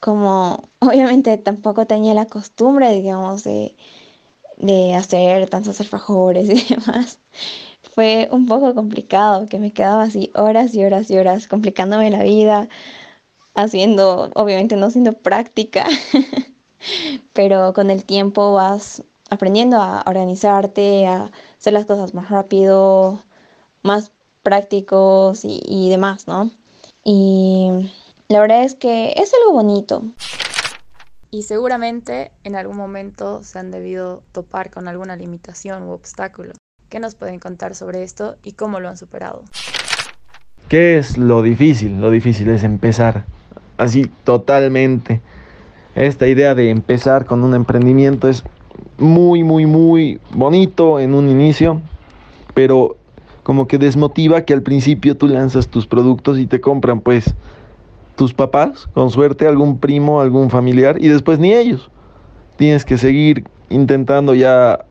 como 0.00 0.62
obviamente 0.80 1.36
tampoco 1.38 1.86
tenía 1.86 2.14
la 2.14 2.26
costumbre, 2.26 2.92
digamos, 2.92 3.44
de, 3.44 3.74
de 4.56 4.94
hacer 4.94 5.48
tantos 5.48 5.80
alfajores 5.80 6.48
y 6.48 6.74
demás, 6.74 7.18
fue 7.94 8.28
un 8.30 8.46
poco 8.46 8.74
complicado, 8.74 9.46
que 9.46 9.58
me 9.58 9.72
quedaba 9.72 10.04
así 10.04 10.30
horas 10.34 10.74
y 10.74 10.84
horas 10.84 11.10
y 11.10 11.18
horas 11.18 11.48
complicándome 11.48 12.10
la 12.10 12.22
vida, 12.22 12.68
haciendo, 13.58 14.30
obviamente 14.34 14.76
no 14.76 14.90
siendo 14.90 15.12
práctica, 15.12 15.86
pero 17.32 17.72
con 17.72 17.90
el 17.90 18.04
tiempo 18.04 18.54
vas 18.54 19.02
aprendiendo 19.30 19.80
a 19.82 20.04
organizarte, 20.06 21.06
a 21.06 21.30
hacer 21.58 21.72
las 21.72 21.86
cosas 21.86 22.14
más 22.14 22.30
rápido, 22.30 23.22
más 23.82 24.12
prácticos 24.42 25.44
y, 25.44 25.60
y 25.66 25.90
demás, 25.90 26.28
¿no? 26.28 26.50
Y 27.04 27.90
la 28.28 28.40
verdad 28.40 28.62
es 28.62 28.74
que 28.74 29.12
es 29.16 29.32
algo 29.34 29.52
bonito. 29.52 30.02
Y 31.30 31.42
seguramente 31.42 32.30
en 32.44 32.56
algún 32.56 32.76
momento 32.76 33.42
se 33.42 33.58
han 33.58 33.70
debido 33.70 34.22
topar 34.32 34.70
con 34.70 34.88
alguna 34.88 35.16
limitación 35.16 35.82
u 35.82 35.92
obstáculo. 35.92 36.52
¿Qué 36.88 37.00
nos 37.00 37.16
pueden 37.16 37.38
contar 37.38 37.74
sobre 37.74 38.02
esto 38.02 38.36
y 38.42 38.52
cómo 38.52 38.80
lo 38.80 38.88
han 38.88 38.96
superado? 38.96 39.44
¿Qué 40.68 40.96
es 40.96 41.18
lo 41.18 41.42
difícil? 41.42 42.00
Lo 42.00 42.10
difícil 42.10 42.48
es 42.48 42.62
empezar, 42.62 43.26
así 43.78 44.10
totalmente. 44.24 45.22
Esta 45.94 46.28
idea 46.28 46.54
de 46.54 46.70
empezar 46.70 47.24
con 47.24 47.42
un 47.42 47.54
emprendimiento 47.54 48.28
es 48.28 48.44
muy, 48.98 49.42
muy, 49.42 49.66
muy 49.66 50.20
bonito 50.30 51.00
en 51.00 51.14
un 51.14 51.28
inicio, 51.28 51.80
pero 52.54 52.96
como 53.42 53.66
que 53.66 53.78
desmotiva 53.78 54.42
que 54.42 54.52
al 54.52 54.62
principio 54.62 55.16
tú 55.16 55.26
lanzas 55.26 55.68
tus 55.68 55.86
productos 55.86 56.38
y 56.38 56.46
te 56.46 56.60
compran 56.60 57.00
pues 57.00 57.34
tus 58.16 58.34
papás, 58.34 58.88
con 58.92 59.10
suerte 59.10 59.46
algún 59.46 59.78
primo, 59.78 60.20
algún 60.20 60.50
familiar 60.50 60.96
y 61.00 61.08
después 61.08 61.38
ni 61.38 61.54
ellos. 61.54 61.90
Tienes 62.56 62.84
que 62.84 62.98
seguir 62.98 63.44
intentando 63.70 64.34
ya 64.34 64.84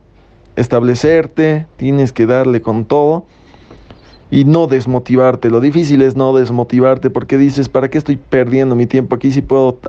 establecerte, 0.55 1.67
tienes 1.75 2.13
que 2.13 2.25
darle 2.25 2.61
con 2.61 2.85
todo 2.85 3.25
y 4.29 4.45
no 4.45 4.67
desmotivarte. 4.67 5.49
Lo 5.49 5.59
difícil 5.59 6.01
es 6.01 6.15
no 6.15 6.35
desmotivarte 6.35 7.09
porque 7.09 7.37
dices, 7.37 7.69
¿para 7.69 7.89
qué 7.89 7.97
estoy 7.97 8.17
perdiendo 8.17 8.75
mi 8.75 8.85
tiempo 8.85 9.15
aquí 9.15 9.31
si 9.31 9.41
puedo 9.41 9.79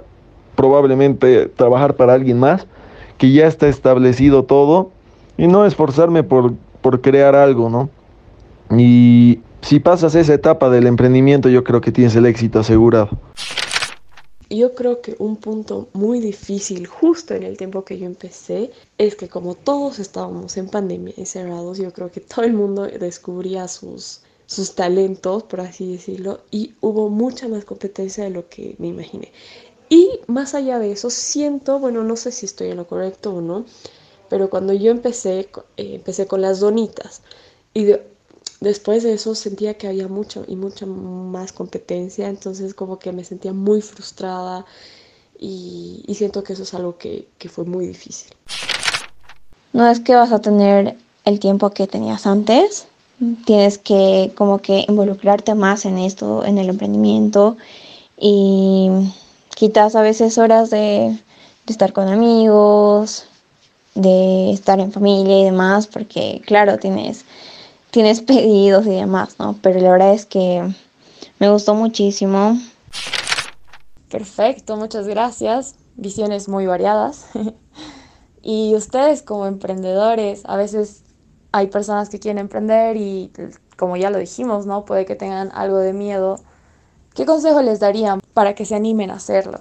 probablemente 0.55 1.47
trabajar 1.47 1.95
para 1.95 2.15
alguien 2.15 2.39
más 2.39 2.67
que 3.17 3.33
ya 3.33 3.47
está 3.47 3.69
establecido 3.69 4.45
todo 4.45 4.91
y 5.37 5.47
no 5.47 5.67
esforzarme 5.67 6.23
por, 6.23 6.55
por 6.81 7.01
crear 7.01 7.35
algo, 7.35 7.69
¿no? 7.69 7.91
Y 8.77 9.41
si 9.63 9.81
pasas 9.81 10.15
esa 10.15 10.35
etapa 10.35 10.71
del 10.71 10.87
emprendimiento, 10.87 11.49
yo 11.49 11.65
creo 11.65 11.81
que 11.81 11.93
tienes 11.93 12.15
el 12.17 12.27
éxito 12.27 12.61
asegurado. 12.61 13.11
Yo 14.51 14.75
creo 14.75 15.03
que 15.03 15.15
un 15.19 15.37
punto 15.37 15.89
muy 15.93 16.21
difícil 16.21 16.87
justo 16.87 17.35
en 17.35 17.43
el 17.43 17.59
tiempo 17.59 17.85
que 17.85 17.99
yo 17.99 18.07
empecé 18.07 18.71
es 18.97 19.15
que 19.15 19.29
como 19.29 19.55
todos 19.55 19.99
estábamos 19.99 20.57
en 20.57 20.69
pandemia 20.69 21.13
encerrados, 21.19 21.79
yo 21.79 21.93
creo 21.93 22.11
que 22.11 22.21
todo 22.21 22.45
el 22.47 22.55
mundo 22.55 22.87
descubría 22.87 23.69
sus, 23.69 24.23
sus 24.49 24.75
talentos, 24.75 25.43
por 25.43 25.61
así 25.61 25.93
decirlo, 25.93 26.41
y 26.51 26.75
hubo 26.81 27.11
mucha 27.11 27.49
más 27.49 27.67
competencia 27.67 28.25
de 28.25 28.31
lo 28.31 28.49
que 28.49 28.77
me 28.79 28.89
imaginé. 28.89 29.31
Y 29.91 30.21
más 30.27 30.55
allá 30.55 30.79
de 30.79 30.91
eso, 30.91 31.11
siento, 31.11 31.79
bueno, 31.79 32.03
no 32.03 32.17
sé 32.17 32.33
si 32.33 32.47
estoy 32.47 32.71
en 32.71 32.79
lo 32.79 32.87
correcto 32.87 33.35
o 33.35 33.43
no, 33.43 33.67
pero 34.31 34.49
cuando 34.49 34.73
yo 34.73 34.91
empecé, 34.91 35.41
eh, 35.41 35.95
empecé 35.97 36.27
con 36.27 36.41
las 36.41 36.61
donitas 36.61 37.21
y 37.75 37.85
de, 37.85 38.07
después 38.61 39.03
de 39.03 39.13
eso 39.13 39.35
sentía 39.35 39.77
que 39.77 39.87
había 39.87 40.09
mucho 40.09 40.45
y 40.49 40.57
mucha 40.57 40.87
más 40.87 41.53
competencia, 41.53 42.27
entonces 42.29 42.73
como 42.73 42.99
que 42.99 43.13
me 43.13 43.25
sentía 43.25 43.53
muy 43.53 43.83
frustrada 43.83 44.65
y, 45.39 46.05
siento 46.17 46.43
que 46.43 46.55
eso 46.55 46.63
es 46.63 46.73
algo 46.73 46.97
que, 46.97 47.29
que 47.37 47.51
fue 47.51 47.65
muy 47.65 47.87
difícil. 47.87 48.33
No 49.75 49.87
es 49.91 50.01
que 50.01 50.15
vas 50.15 50.33
a 50.33 50.41
tener 50.41 50.97
el 51.27 51.39
tiempo 51.39 51.69
que 51.71 51.87
tenías 51.87 52.27
antes, 52.27 52.87
tienes 53.45 53.79
que 53.79 54.33
como 54.37 54.59
que 54.59 54.85
involucrarte 54.89 55.55
más 55.55 55.85
en 55.85 55.99
esto, 55.99 56.45
en 56.45 56.59
el 56.59 56.69
emprendimiento 56.69 57.57
y 58.17 58.91
quitas 59.55 59.97
a 59.97 60.03
veces 60.03 60.39
horas 60.39 60.71
de, 60.71 61.19
estar 61.67 61.93
con 61.93 62.09
amigos, 62.09 63.27
de 63.95 64.53
estar 64.53 64.81
en 64.81 64.93
familia 64.93 65.41
y 65.41 65.45
demás, 65.45 65.87
porque 65.87 66.43
claro, 66.47 66.79
tienes 66.79 67.25
tienes 67.91 68.21
pedidos 68.23 68.87
y 68.87 68.91
demás, 68.91 69.37
¿no? 69.39 69.59
Pero 69.63 69.81
la 69.81 69.93
verdad 69.93 70.15
es 70.15 70.27
que 70.27 70.63
me 71.39 71.51
gustó 71.51 71.75
muchísimo. 71.75 72.59
Perfecto, 74.09 74.77
muchas 74.77 75.07
gracias. 75.07 75.75
Visiones 75.97 76.49
muy 76.49 76.67
variadas. 76.67 77.27
y 78.43 78.75
ustedes 78.75 79.23
como 79.23 79.47
emprendedores, 79.47 80.43
a 80.45 80.57
veces 80.57 81.03
hay 81.59 81.67
personas 81.67 82.09
que 82.09 82.19
quieren 82.21 82.39
emprender 82.39 82.97
y 82.97 83.31
como 83.77 83.97
ya 83.97 84.11
lo 84.11 84.19
dijimos, 84.19 84.67
¿no? 84.67 84.85
Puede 84.85 85.07
que 85.07 85.17
tengan 85.17 85.51
algo 85.53 85.79
de 85.79 85.93
miedo. 85.93 86.41
¿Qué 87.15 87.27
consejo 87.27 87.63
les 87.63 87.81
darían 87.81 88.21
para 88.33 88.55
que 88.55 88.65
se 88.65 88.77
animen 88.77 89.11
a 89.11 89.15
hacerlo? 89.15 89.61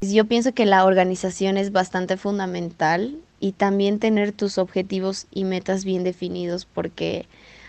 Yo 0.00 0.26
pienso 0.26 0.52
que 0.52 0.66
la 0.66 0.84
organización 0.84 1.56
es 1.56 1.72
bastante 1.72 2.16
fundamental 2.16 3.18
y 3.40 3.52
también 3.52 3.98
tener 3.98 4.32
tus 4.32 4.58
objetivos 4.58 5.26
y 5.32 5.44
metas 5.44 5.84
bien 5.84 6.04
definidos 6.04 6.66
porque 6.66 7.26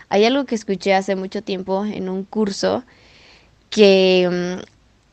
hay 0.08 0.24
algo 0.24 0.44
que 0.44 0.54
escuché 0.54 0.94
hace 0.94 1.16
mucho 1.16 1.42
tiempo 1.42 1.84
en 1.84 2.08
un 2.08 2.24
curso 2.24 2.84
que 3.70 4.28
mm, 4.30 4.62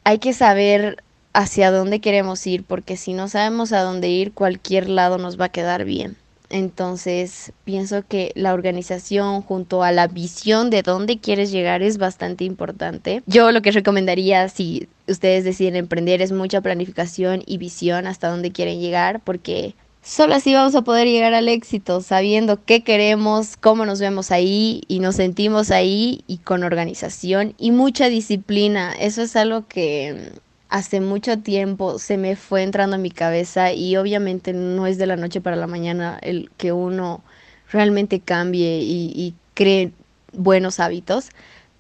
hay 0.04 0.20
que 0.20 0.34
saber 0.34 1.04
hacia 1.34 1.72
dónde 1.72 2.02
queremos 2.02 2.46
ir 2.46 2.64
porque 2.64 2.98
si 2.98 3.14
no 3.14 3.28
sabemos 3.28 3.74
a 3.74 3.82
dónde 3.82 4.10
ir 4.10 4.32
cualquier 4.32 4.90
lado 4.90 5.18
nos 5.18 5.40
va 5.40 5.46
a 5.46 5.50
quedar 5.50 5.86
bien. 5.86 6.18
Entonces 6.50 7.52
pienso 7.64 8.04
que 8.08 8.32
la 8.36 8.54
organización 8.54 9.42
junto 9.42 9.84
a 9.84 9.92
la 9.92 10.08
visión 10.08 10.70
de 10.70 10.82
dónde 10.82 11.20
quieres 11.20 11.52
llegar 11.52 11.82
es 11.82 11.98
bastante 11.98 12.44
importante. 12.44 13.24
Yo 13.26 13.52
lo 13.52 13.62
que 13.62 13.72
recomendaría 13.72 14.48
si 14.50 14.88
ustedes 15.08 15.44
deciden 15.44 15.76
emprender 15.76 16.22
es 16.22 16.32
mucha 16.32 16.62
planificación 16.62 17.44
y 17.46 17.58
visión 17.58 18.08
hasta 18.08 18.30
dónde 18.30 18.52
quieren 18.52 18.80
llegar 18.80 19.22
porque 19.22 19.76
Solo 20.06 20.36
así 20.36 20.54
vamos 20.54 20.76
a 20.76 20.84
poder 20.84 21.08
llegar 21.08 21.34
al 21.34 21.50
éxito, 21.50 22.00
sabiendo 22.00 22.64
qué 22.64 22.84
queremos, 22.84 23.58
cómo 23.58 23.88
nos 23.88 24.00
vemos 24.00 24.30
ahí 24.30 24.84
y 24.88 25.00
nos 25.00 25.16
sentimos 25.16 25.72
ahí 25.72 26.24
y 26.28 26.38
con 26.38 26.64
organización 26.64 27.56
y 27.58 27.72
mucha 27.72 28.08
disciplina. 28.08 28.94
Eso 28.94 29.24
es 29.24 29.36
algo 29.36 29.68
que 29.68 30.32
hace 30.76 31.00
mucho 31.00 31.40
tiempo 31.40 32.00
se 32.00 32.18
me 32.18 32.36
fue 32.36 32.62
entrando 32.62 32.98
a 32.98 33.00
mi 33.00 33.10
cabeza 33.10 33.72
y 33.72 33.96
obviamente 33.96 34.52
no 34.52 34.88
es 34.88 34.98
de 34.98 35.06
la 35.08 35.16
noche 35.16 35.40
para 35.40 35.56
la 35.56 35.68
mañana 35.68 36.20
el 36.22 36.52
que 36.58 36.74
uno 36.74 37.24
realmente 37.72 38.20
cambie 38.20 38.82
y, 38.82 39.34
cree 39.54 39.94
buenos 40.34 40.82
hábitos, 40.82 41.30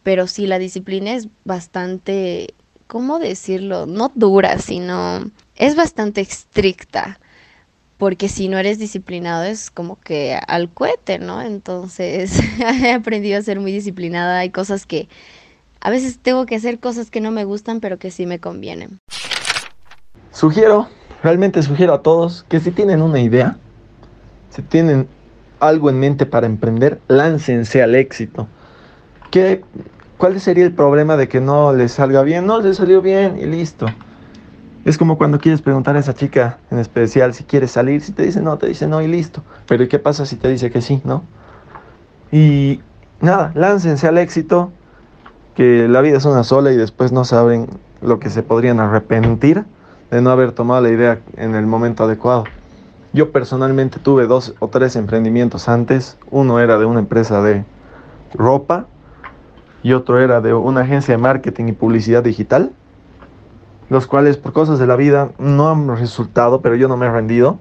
pero 0.02 0.28
sí 0.28 0.48
la 0.48 0.60
disciplina 0.60 1.14
es 1.14 1.28
bastante, 1.44 2.54
¿cómo 2.88 3.20
decirlo? 3.20 3.86
No 3.86 4.14
dura, 4.16 4.60
sino 4.60 5.30
es 5.58 5.76
bastante 5.76 6.22
estricta 6.22 7.20
porque 7.98 8.30
si 8.30 8.48
no 8.48 8.58
eres 8.58 8.80
disciplinado 8.80 9.44
es 9.44 9.72
como 9.72 10.00
que 10.00 10.40
al 10.48 10.70
cohete, 10.70 11.20
¿no? 11.20 11.42
Entonces 11.42 12.40
he 12.82 12.94
aprendido 12.94 13.40
a 13.40 13.44
ser 13.44 13.60
muy 13.60 13.74
disciplinada. 13.74 14.40
Hay 14.40 14.52
cosas 14.52 14.86
que 14.86 15.10
a 15.86 15.92
veces 15.92 16.18
tengo 16.18 16.48
que 16.48 16.56
hacer 16.56 16.80
cosas 16.80 17.12
que 17.12 17.22
no 17.22 17.30
me 17.30 17.44
gustan, 17.44 17.80
pero 17.80 18.00
que 18.00 18.10
sí 18.10 18.26
me 18.26 18.40
convienen. 18.40 18.98
Sugiero, 20.32 20.88
realmente 21.22 21.62
sugiero 21.62 21.94
a 21.94 22.02
todos 22.02 22.44
que 22.50 22.60
si 22.60 22.72
tienen 22.72 23.04
una 23.04 23.20
idea, 23.20 23.60
si 24.50 24.64
tienen 24.64 25.08
algo 25.60 25.92
en 25.92 26.00
mente 26.00 26.26
para 26.26 26.48
emprender, 26.48 27.00
láncense 27.08 27.84
al 27.84 27.94
éxito. 27.94 28.48
¿Qué, 29.30 29.64
¿Cuál 30.18 30.40
sería 30.40 30.66
el 30.66 30.74
problema 30.74 31.18
de 31.18 31.28
que 31.28 31.40
no 31.40 31.72
les 31.72 31.92
salga 31.92 32.24
bien? 32.24 32.48
No 32.48 32.60
les 32.62 32.78
salió 32.78 33.04
bien 33.04 33.38
y 33.40 33.46
listo. 33.46 33.86
Es 34.86 34.98
como 34.98 35.20
cuando 35.20 35.38
quieres 35.38 35.62
preguntar 35.62 35.96
a 35.96 36.00
esa 36.00 36.16
chica 36.16 36.58
en 36.72 36.80
especial 36.80 37.36
si 37.36 37.44
quieres 37.44 37.70
salir, 37.70 38.02
si 38.02 38.12
te 38.12 38.24
dice 38.24 38.42
no, 38.42 38.58
te 38.58 38.66
dice 38.66 38.88
no 38.88 39.04
y 39.04 39.08
listo. 39.08 39.44
Pero 39.68 39.84
¿y 39.84 39.88
qué 39.88 40.00
pasa 40.00 40.26
si 40.26 40.36
te 40.36 40.50
dice 40.50 40.72
que 40.72 40.82
sí, 40.82 41.00
no? 41.06 41.24
Y 42.32 42.82
nada, 43.22 43.52
láncense 43.54 44.08
al 44.08 44.18
éxito, 44.18 44.72
que 45.56 45.88
la 45.88 46.02
vida 46.02 46.18
es 46.18 46.26
una 46.26 46.44
sola 46.44 46.72
y 46.72 46.78
después 46.78 47.12
no 47.12 47.26
saben 47.26 47.68
lo 48.02 48.20
que 48.20 48.30
se 48.30 48.44
podrían 48.44 48.80
arrepentir 48.80 49.64
de 50.12 50.22
no 50.22 50.30
haber 50.30 50.52
tomado 50.52 50.82
la 50.82 50.90
idea 50.90 51.20
en 51.38 51.56
el 51.56 51.66
momento 51.66 52.04
adecuado. 52.04 52.44
Yo 53.14 53.32
personalmente 53.32 54.00
tuve 54.00 54.28
dos 54.28 54.54
o 54.60 54.68
tres 54.68 54.96
emprendimientos 54.96 55.70
antes. 55.70 56.18
Uno 56.30 56.60
era 56.60 56.78
de 56.78 56.86
una 56.86 57.00
empresa 57.00 57.42
de 57.42 57.64
ropa 58.34 58.86
y 59.82 59.94
otro 59.94 60.20
era 60.20 60.42
de 60.42 60.54
una 60.54 60.82
agencia 60.82 61.14
de 61.14 61.18
marketing 61.18 61.70
y 61.70 61.72
publicidad 61.72 62.24
digital 62.24 62.72
los 63.90 64.08
cuales 64.08 64.38
por 64.38 64.54
cosas 64.54 64.80
de 64.80 64.88
la 64.88 64.96
vida 64.96 65.32
no 65.38 65.70
han 65.70 65.96
resultado, 65.96 66.62
pero 66.62 66.76
yo 66.76 66.88
no 66.88 66.98
me 66.98 67.06
he 67.06 67.12
rendido 67.12 67.58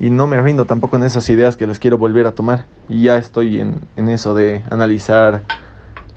y 0.00 0.10
no 0.10 0.26
me 0.26 0.40
rindo 0.40 0.64
tampoco 0.64 0.96
en 0.96 1.02
esas 1.02 1.28
ideas 1.28 1.56
que 1.56 1.66
les 1.66 1.78
quiero 1.78 1.98
volver 1.98 2.26
a 2.26 2.32
tomar. 2.32 2.66
Y 2.88 3.04
ya 3.04 3.18
estoy 3.18 3.60
en, 3.60 3.80
en 3.96 4.08
eso 4.08 4.34
de 4.34 4.62
analizar 4.70 5.42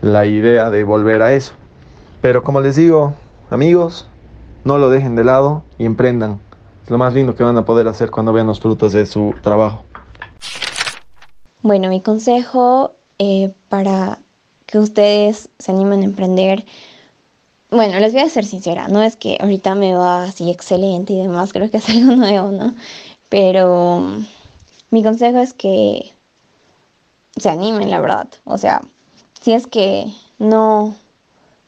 la 0.01 0.25
idea 0.25 0.69
de 0.69 0.83
volver 0.83 1.21
a 1.21 1.33
eso. 1.33 1.53
Pero 2.21 2.43
como 2.43 2.61
les 2.61 2.75
digo, 2.75 3.15
amigos, 3.49 4.07
no 4.63 4.77
lo 4.77 4.89
dejen 4.89 5.15
de 5.15 5.23
lado 5.23 5.63
y 5.77 5.85
emprendan. 5.85 6.39
Es 6.83 6.89
lo 6.89 6.97
más 6.97 7.13
lindo 7.13 7.35
que 7.35 7.43
van 7.43 7.57
a 7.57 7.65
poder 7.65 7.87
hacer 7.87 8.11
cuando 8.11 8.33
vean 8.33 8.47
los 8.47 8.59
frutos 8.59 8.93
de 8.93 9.05
su 9.05 9.33
trabajo. 9.41 9.83
Bueno, 11.61 11.89
mi 11.89 12.01
consejo 12.01 12.91
eh, 13.19 13.53
para 13.69 14.19
que 14.65 14.79
ustedes 14.79 15.49
se 15.59 15.71
animen 15.71 16.01
a 16.01 16.05
emprender 16.05 16.65
bueno, 17.71 17.97
les 18.01 18.11
voy 18.11 18.21
a 18.21 18.29
ser 18.29 18.45
sincera, 18.45 18.89
no 18.89 19.01
es 19.01 19.15
que 19.15 19.37
ahorita 19.39 19.75
me 19.75 19.93
va 19.93 20.25
así 20.25 20.51
excelente 20.51 21.13
y 21.13 21.21
demás, 21.21 21.53
creo 21.53 21.71
que 21.71 21.77
es 21.77 21.89
algo 21.89 22.15
nuevo, 22.17 22.51
¿no? 22.51 22.75
Pero 23.29 24.01
mm, 24.01 24.25
mi 24.91 25.03
consejo 25.03 25.39
es 25.39 25.53
que 25.53 26.11
se 27.37 27.49
animen, 27.49 27.89
la 27.89 28.01
verdad. 28.01 28.27
O 28.43 28.57
sea, 28.57 28.81
si 29.41 29.53
es 29.53 29.67
que 29.67 30.05
no 30.39 30.95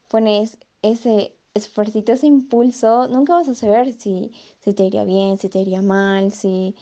pones 0.10 0.58
ese 0.82 1.36
esfuerzo, 1.54 2.00
ese 2.06 2.28
impulso, 2.28 3.08
nunca 3.08 3.36
vas 3.36 3.48
a 3.50 3.56
saber 3.56 3.94
si, 3.94 4.32
si 4.62 4.74
te 4.74 4.86
iría 4.86 5.04
bien, 5.04 5.38
si 5.38 5.50
te 5.50 5.60
iría 5.60 5.82
mal, 5.82 6.32
si, 6.32 6.76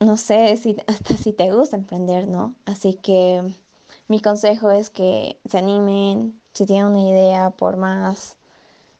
no 0.00 0.16
sé, 0.16 0.56
si, 0.56 0.76
hasta 0.86 1.16
si 1.16 1.32
te 1.32 1.52
gusta 1.52 1.76
emprender, 1.76 2.26
¿no? 2.26 2.56
Así 2.64 2.94
que 2.94 3.42
mi 4.08 4.20
consejo 4.20 4.70
es 4.70 4.90
que 4.90 5.38
se 5.48 5.58
animen, 5.58 6.40
si 6.52 6.66
tienen 6.66 6.86
una 6.86 7.02
idea, 7.02 7.50
por 7.50 7.76
más 7.76 8.36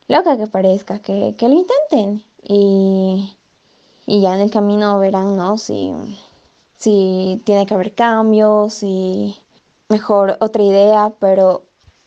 loca 0.09 0.37
que 0.37 0.47
parezca, 0.47 0.99
que, 0.99 1.35
lo 1.41 1.53
intenten. 1.53 2.25
Y, 2.43 3.35
ya 4.07 4.35
en 4.35 4.41
el 4.41 4.51
camino 4.51 4.99
verán, 4.99 5.37
¿no? 5.37 5.59
Si, 5.59 5.93
si 6.77 7.41
tiene 7.45 7.67
que 7.67 7.75
haber 7.75 7.95
cambios, 7.95 8.75
si 8.75 9.37
mejor 9.89 10.37
otra 10.41 10.63
idea, 10.63 11.13
pero 11.19 11.63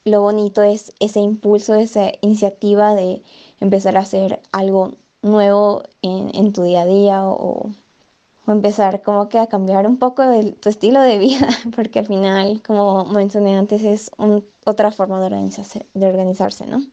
lo 0.05 0.21
bonito 0.21 0.61
es 0.61 0.93
ese 0.99 1.19
impulso, 1.19 1.75
esa 1.75 2.11
iniciativa 2.21 2.95
de 2.95 3.21
empezar 3.59 3.97
a 3.97 4.01
hacer 4.01 4.41
algo 4.51 4.93
nuevo 5.21 5.83
en, 6.01 6.33
en 6.33 6.53
tu 6.53 6.63
día 6.63 6.81
a 6.81 6.85
día 6.85 7.23
o, 7.23 7.71
empezar 8.47 9.03
como 9.03 9.29
que 9.29 9.37
a 9.37 9.47
cambiar 9.47 9.85
un 9.85 9.97
poco 9.97 10.23
tu 10.59 10.69
estilo 10.69 11.01
de 11.01 11.19
vida, 11.19 11.47
porque 11.75 11.99
al 11.99 12.07
final, 12.07 12.61
como 12.65 13.05
mencioné 13.05 13.55
antes, 13.55 13.83
es 13.83 14.11
otra 14.65 14.91
forma 14.91 15.19
de 15.19 15.27
organizarse, 15.27 15.85
de 15.93 16.07
organizarse, 16.07 16.65
¿no? 16.65 16.83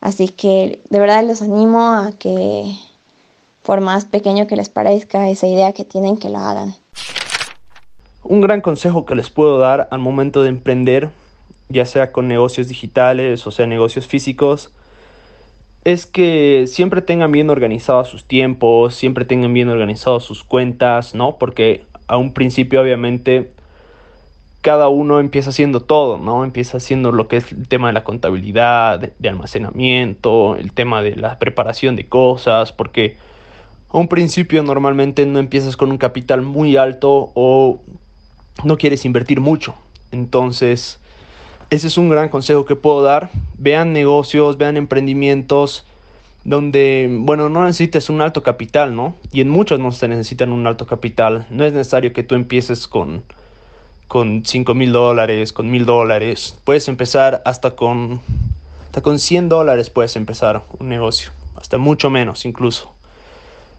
Así 0.00 0.28
que 0.28 0.82
de 0.90 0.98
verdad 0.98 1.24
los 1.24 1.42
animo 1.42 1.80
a 1.80 2.12
que, 2.18 2.76
por 3.62 3.80
más 3.80 4.04
pequeño 4.04 4.46
que 4.46 4.56
les 4.56 4.68
parezca 4.68 5.30
esa 5.30 5.46
idea 5.46 5.72
que 5.72 5.84
tienen, 5.84 6.18
que 6.18 6.28
la 6.28 6.50
hagan. 6.50 6.74
Un 8.24 8.40
gran 8.40 8.62
consejo 8.62 9.04
que 9.04 9.14
les 9.14 9.30
puedo 9.30 9.58
dar 9.58 9.86
al 9.90 10.00
momento 10.00 10.42
de 10.42 10.48
emprender, 10.48 11.10
ya 11.68 11.84
sea 11.84 12.10
con 12.10 12.26
negocios 12.26 12.68
digitales 12.68 13.46
o 13.46 13.50
sea 13.50 13.66
negocios 13.66 14.06
físicos, 14.06 14.72
es 15.84 16.06
que 16.06 16.64
siempre 16.66 17.02
tengan 17.02 17.30
bien 17.30 17.50
organizados 17.50 18.08
sus 18.08 18.24
tiempos, 18.24 18.94
siempre 18.94 19.26
tengan 19.26 19.52
bien 19.52 19.68
organizados 19.68 20.24
sus 20.24 20.42
cuentas, 20.42 21.14
¿no? 21.14 21.36
Porque 21.36 21.84
a 22.06 22.16
un 22.16 22.32
principio 22.32 22.80
obviamente 22.80 23.52
cada 24.62 24.88
uno 24.88 25.20
empieza 25.20 25.50
haciendo 25.50 25.82
todo, 25.82 26.16
¿no? 26.16 26.42
Empieza 26.42 26.78
haciendo 26.78 27.12
lo 27.12 27.28
que 27.28 27.36
es 27.36 27.52
el 27.52 27.68
tema 27.68 27.88
de 27.88 27.92
la 27.92 28.02
contabilidad, 28.02 28.98
de, 28.98 29.28
almacenamiento, 29.28 30.56
el 30.56 30.72
tema 30.72 31.02
de 31.02 31.16
la 31.16 31.38
preparación 31.38 31.96
de 31.96 32.08
cosas, 32.08 32.72
porque 32.72 33.18
a 33.90 33.98
un 33.98 34.08
principio 34.08 34.62
normalmente 34.62 35.26
no 35.26 35.38
empiezas 35.38 35.76
con 35.76 35.90
un 35.90 35.98
capital 35.98 36.40
muy 36.40 36.78
alto 36.78 37.30
o 37.34 37.82
no 38.62 38.76
quieres 38.76 39.04
invertir 39.04 39.40
mucho. 39.40 39.74
Entonces, 40.10 41.00
ese 41.70 41.88
es 41.88 41.98
un 41.98 42.08
gran 42.08 42.28
consejo 42.28 42.64
que 42.64 42.76
puedo 42.76 43.02
dar. 43.02 43.30
Vean 43.58 43.92
negocios, 43.92 44.58
vean 44.58 44.76
emprendimientos 44.76 45.84
donde, 46.44 47.08
bueno, 47.10 47.48
no 47.48 47.64
necesites 47.64 48.10
un 48.10 48.20
alto 48.20 48.42
capital, 48.42 48.94
¿no? 48.94 49.16
Y 49.32 49.40
en 49.40 49.48
muchos 49.48 49.80
no 49.80 49.90
se 49.92 50.08
necesitan 50.08 50.52
un 50.52 50.66
alto 50.66 50.86
capital. 50.86 51.46
No 51.50 51.64
es 51.64 51.72
necesario 51.72 52.12
que 52.12 52.22
tú 52.22 52.34
empieces 52.34 52.86
con, 52.86 53.24
con 54.08 54.44
5 54.44 54.74
mil 54.74 54.92
dólares, 54.92 55.52
con 55.52 55.70
mil 55.70 55.86
dólares. 55.86 56.58
Puedes 56.64 56.86
empezar 56.88 57.42
hasta 57.46 57.74
con, 57.74 58.20
hasta 58.84 59.00
con 59.00 59.18
100 59.18 59.48
dólares 59.48 59.90
puedes 59.90 60.16
empezar 60.16 60.62
un 60.78 60.88
negocio. 60.88 61.32
Hasta 61.56 61.78
mucho 61.78 62.10
menos 62.10 62.44
incluso. 62.44 62.92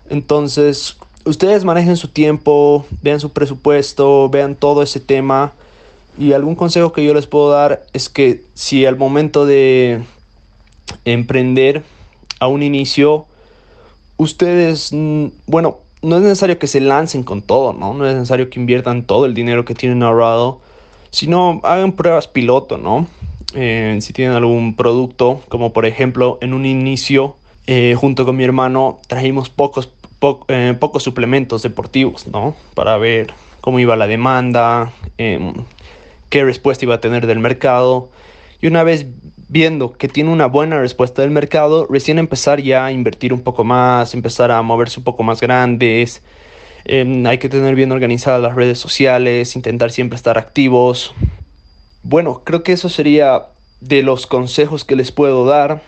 Entonces, 0.09 0.97
ustedes 1.25 1.65
manejen 1.65 1.97
su 1.97 2.07
tiempo, 2.07 2.85
vean 3.01 3.19
su 3.19 3.31
presupuesto, 3.31 4.29
vean 4.29 4.55
todo 4.55 4.81
ese 4.83 4.99
tema 4.99 5.53
y 6.17 6.33
algún 6.33 6.55
consejo 6.55 6.93
que 6.93 7.03
yo 7.03 7.13
les 7.13 7.27
puedo 7.27 7.49
dar 7.49 7.85
es 7.93 8.07
que 8.09 8.45
si 8.53 8.85
al 8.85 8.97
momento 8.97 9.45
de 9.45 10.01
emprender 11.03 11.83
a 12.39 12.47
un 12.47 12.63
inicio, 12.63 13.25
ustedes, 14.17 14.93
mm, 14.93 15.27
bueno, 15.45 15.79
no 16.01 16.17
es 16.17 16.21
necesario 16.21 16.59
que 16.59 16.67
se 16.67 16.79
lancen 16.79 17.23
con 17.23 17.41
todo, 17.41 17.73
¿no? 17.73 17.93
No 17.93 18.07
es 18.07 18.13
necesario 18.13 18.49
que 18.49 18.59
inviertan 18.59 19.05
todo 19.05 19.25
el 19.25 19.33
dinero 19.33 19.65
que 19.65 19.73
tienen 19.73 20.03
ahorrado, 20.03 20.61
sino 21.09 21.59
hagan 21.63 21.93
pruebas 21.93 22.27
piloto, 22.27 22.77
¿no? 22.77 23.07
Eh, 23.53 23.97
si 24.01 24.13
tienen 24.13 24.35
algún 24.35 24.75
producto, 24.75 25.41
como 25.49 25.73
por 25.73 25.85
ejemplo 25.85 26.37
en 26.41 26.53
un 26.53 26.65
inicio, 26.65 27.37
eh, 27.67 27.95
junto 27.97 28.25
con 28.25 28.35
mi 28.35 28.43
hermano, 28.43 28.99
trajimos 29.07 29.49
pocos, 29.49 29.91
eh, 30.47 30.75
pocos 30.79 31.03
suplementos 31.03 31.61
deportivos, 31.61 32.27
¿no? 32.27 32.55
Para 32.73 32.97
ver 32.97 33.33
cómo 33.61 33.79
iba 33.79 33.95
la 33.95 34.07
demanda, 34.07 34.91
em, 35.17 35.53
qué 36.29 36.43
respuesta 36.43 36.85
iba 36.85 36.95
a 36.95 37.01
tener 37.01 37.27
del 37.27 37.39
mercado. 37.39 38.11
Y 38.61 38.67
una 38.67 38.83
vez 38.83 39.05
viendo 39.47 39.93
que 39.93 40.07
tiene 40.07 40.31
una 40.31 40.47
buena 40.47 40.79
respuesta 40.79 41.21
del 41.21 41.31
mercado, 41.31 41.87
recién 41.89 42.19
empezar 42.19 42.61
ya 42.61 42.85
a 42.85 42.91
invertir 42.91 43.33
un 43.33 43.41
poco 43.41 43.63
más, 43.63 44.13
empezar 44.13 44.51
a 44.51 44.61
moverse 44.61 44.99
un 44.99 45.03
poco 45.03 45.23
más 45.23 45.41
grandes. 45.41 46.21
Em, 46.85 47.25
hay 47.25 47.37
que 47.37 47.49
tener 47.49 47.75
bien 47.75 47.91
organizadas 47.91 48.41
las 48.41 48.55
redes 48.55 48.79
sociales, 48.79 49.55
intentar 49.55 49.91
siempre 49.91 50.15
estar 50.15 50.37
activos. 50.37 51.13
Bueno, 52.03 52.43
creo 52.43 52.63
que 52.63 52.73
eso 52.73 52.89
sería 52.89 53.47
de 53.81 54.03
los 54.03 54.27
consejos 54.27 54.85
que 54.85 54.95
les 54.95 55.11
puedo 55.11 55.45
dar, 55.45 55.81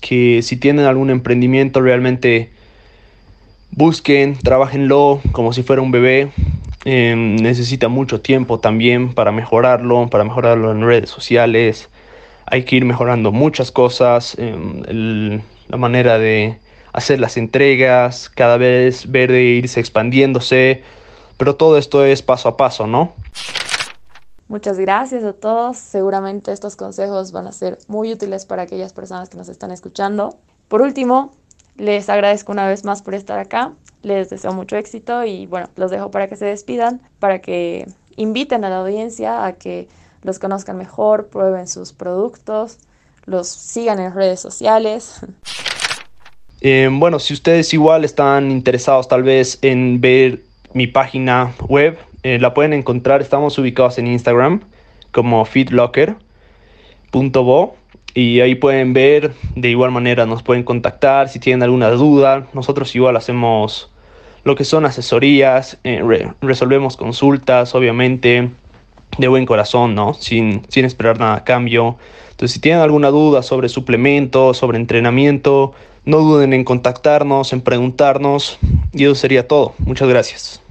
que 0.00 0.40
si 0.42 0.56
tienen 0.56 0.86
algún 0.86 1.10
emprendimiento 1.10 1.80
realmente 1.80 2.50
busquen, 3.70 4.36
trabajenlo 4.38 5.20
como 5.32 5.52
si 5.52 5.62
fuera 5.62 5.82
un 5.82 5.90
bebé, 5.90 6.30
Em, 6.84 7.36
necesita 7.36 7.88
mucho 7.88 8.20
tiempo 8.20 8.60
también 8.60 9.12
para 9.12 9.32
mejorarlo, 9.32 10.08
para 10.08 10.24
mejorarlo 10.24 10.70
en 10.70 10.82
redes 10.82 11.10
sociales. 11.10 11.90
Hay 12.46 12.64
que 12.64 12.76
ir 12.76 12.84
mejorando 12.84 13.32
muchas 13.32 13.72
cosas, 13.72 14.36
em, 14.38 15.42
la 15.68 15.76
manera 15.76 16.18
de 16.18 16.58
hacer 16.92 17.20
las 17.20 17.36
entregas, 17.36 18.30
cada 18.30 18.56
vez 18.56 19.10
ver 19.10 19.30
de 19.30 19.42
irse 19.42 19.80
expandiéndose, 19.80 20.82
pero 21.36 21.56
todo 21.56 21.76
esto 21.76 22.04
es 22.04 22.22
paso 22.22 22.48
a 22.48 22.56
paso, 22.56 22.86
¿no? 22.86 23.12
Muchas 24.48 24.78
gracias 24.78 25.24
a 25.24 25.34
todos. 25.34 25.76
Seguramente 25.76 26.52
estos 26.52 26.74
consejos 26.74 27.32
van 27.32 27.48
a 27.48 27.52
ser 27.52 27.78
muy 27.86 28.12
útiles 28.12 28.46
para 28.46 28.62
aquellas 28.62 28.94
personas 28.94 29.28
que 29.28 29.36
nos 29.36 29.50
están 29.50 29.72
escuchando. 29.72 30.38
Por 30.68 30.80
último, 30.80 31.32
les 31.78 32.08
agradezco 32.10 32.52
una 32.52 32.68
vez 32.68 32.84
más 32.84 33.00
por 33.02 33.14
estar 33.14 33.38
acá. 33.38 33.72
Les 34.02 34.28
deseo 34.28 34.52
mucho 34.52 34.76
éxito 34.76 35.24
y 35.24 35.46
bueno, 35.46 35.70
los 35.76 35.90
dejo 35.90 36.10
para 36.10 36.28
que 36.28 36.36
se 36.36 36.44
despidan, 36.44 37.00
para 37.18 37.40
que 37.40 37.86
inviten 38.16 38.64
a 38.64 38.70
la 38.70 38.80
audiencia 38.80 39.46
a 39.46 39.54
que 39.54 39.88
los 40.22 40.38
conozcan 40.38 40.76
mejor, 40.76 41.28
prueben 41.28 41.66
sus 41.66 41.92
productos, 41.92 42.78
los 43.24 43.48
sigan 43.48 43.98
en 44.00 44.14
redes 44.14 44.40
sociales. 44.40 45.20
Eh, 46.60 46.88
bueno, 46.90 47.20
si 47.20 47.34
ustedes 47.34 47.72
igual 47.72 48.04
están 48.04 48.50
interesados 48.50 49.06
tal 49.06 49.22
vez 49.22 49.60
en 49.62 50.00
ver 50.00 50.42
mi 50.72 50.88
página 50.88 51.54
web, 51.68 51.96
eh, 52.24 52.40
la 52.40 52.52
pueden 52.52 52.72
encontrar, 52.72 53.22
estamos 53.22 53.56
ubicados 53.58 53.96
en 53.98 54.08
Instagram 54.08 54.64
como 55.12 55.44
feedlocker.bo 55.44 56.16
y 58.14 58.40
ahí 58.40 58.54
pueden 58.54 58.92
ver, 58.92 59.32
de 59.54 59.70
igual 59.70 59.90
manera 59.90 60.26
nos 60.26 60.42
pueden 60.42 60.64
contactar 60.64 61.28
si 61.28 61.38
tienen 61.38 61.62
alguna 61.62 61.90
duda, 61.90 62.46
nosotros 62.52 62.94
igual 62.94 63.16
hacemos 63.16 63.90
lo 64.44 64.56
que 64.56 64.64
son 64.64 64.86
asesorías, 64.86 65.78
eh, 65.84 66.02
resolvemos 66.40 66.96
consultas, 66.96 67.74
obviamente, 67.74 68.50
de 69.18 69.28
buen 69.28 69.46
corazón, 69.46 69.94
¿no? 69.94 70.14
Sin, 70.14 70.62
sin 70.68 70.84
esperar 70.84 71.18
nada 71.18 71.34
a 71.36 71.44
cambio. 71.44 71.98
Entonces, 72.30 72.54
si 72.54 72.60
tienen 72.60 72.80
alguna 72.80 73.08
duda 73.08 73.42
sobre 73.42 73.68
suplementos, 73.68 74.56
sobre 74.56 74.78
entrenamiento, 74.78 75.72
no 76.04 76.18
duden 76.18 76.52
en 76.54 76.64
contactarnos, 76.64 77.52
en 77.52 77.60
preguntarnos. 77.60 78.58
Y 78.92 79.04
eso 79.04 79.14
sería 79.14 79.46
todo. 79.46 79.74
Muchas 79.78 80.08
gracias. 80.08 80.62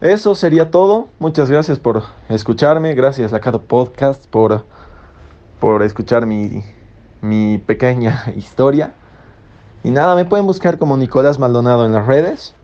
Eso 0.00 0.34
sería 0.34 0.70
todo. 0.70 1.08
Muchas 1.18 1.50
gracias 1.50 1.78
por 1.78 2.04
escucharme. 2.28 2.94
Gracias 2.94 3.32
a 3.32 3.40
cada 3.40 3.58
podcast 3.58 4.26
por, 4.26 4.64
por 5.60 5.82
escuchar 5.82 6.26
mi, 6.26 6.64
mi 7.20 7.58
pequeña 7.58 8.24
historia. 8.36 8.94
Y 9.84 9.90
nada, 9.90 10.14
me 10.14 10.24
pueden 10.24 10.46
buscar 10.46 10.78
como 10.78 10.96
Nicolás 10.96 11.38
Maldonado 11.38 11.86
en 11.86 11.92
las 11.92 12.06
redes. 12.06 12.54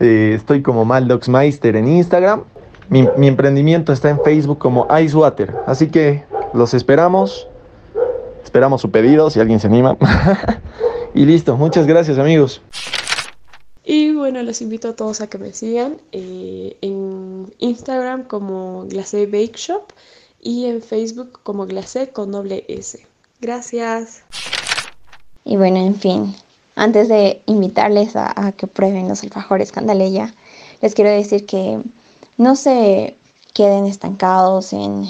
Eh, 0.00 0.32
estoy 0.34 0.62
como 0.62 0.84
Maldoxmeister 0.84 1.76
en 1.76 1.88
Instagram. 1.88 2.42
Mi, 2.88 3.08
mi, 3.16 3.28
emprendimiento 3.28 3.92
está 3.92 4.10
en 4.10 4.20
Facebook 4.22 4.58
como 4.58 4.86
Icewater. 4.96 5.54
Así 5.66 5.88
que 5.88 6.24
los 6.52 6.74
esperamos. 6.74 7.48
Esperamos 8.44 8.80
su 8.80 8.90
pedido 8.90 9.30
si 9.30 9.40
alguien 9.40 9.58
se 9.58 9.66
anima. 9.66 9.96
y 11.14 11.24
listo. 11.24 11.56
Muchas 11.56 11.86
gracias 11.86 12.18
amigos. 12.18 12.62
Y 13.84 14.12
bueno, 14.12 14.42
los 14.42 14.60
invito 14.62 14.88
a 14.88 14.96
todos 14.96 15.20
a 15.20 15.28
que 15.28 15.38
me 15.38 15.52
sigan 15.52 15.98
eh, 16.12 16.76
en 16.80 17.54
Instagram 17.58 18.24
como 18.24 18.84
Glacé 18.88 19.26
Bake 19.26 19.56
Shop 19.56 19.92
y 20.46 20.66
en 20.66 20.80
Facebook 20.80 21.40
como 21.42 21.66
Glacé 21.66 22.10
con 22.10 22.30
doble 22.30 22.64
S. 22.68 23.04
Gracias. 23.40 24.22
Y 25.44 25.56
bueno, 25.56 25.78
en 25.78 25.96
fin, 25.96 26.36
antes 26.76 27.08
de 27.08 27.42
invitarles 27.46 28.14
a, 28.14 28.52
que 28.56 28.68
prueben 28.68 29.08
los 29.08 29.24
alfajores 29.24 29.72
Candaleya, 29.72 30.32
les 30.82 30.94
quiero 30.94 31.10
decir 31.10 31.46
que 31.46 31.82
no 32.38 32.54
se 32.54 33.16
queden 33.54 33.86
estancados 33.86 34.72
en, 34.72 35.08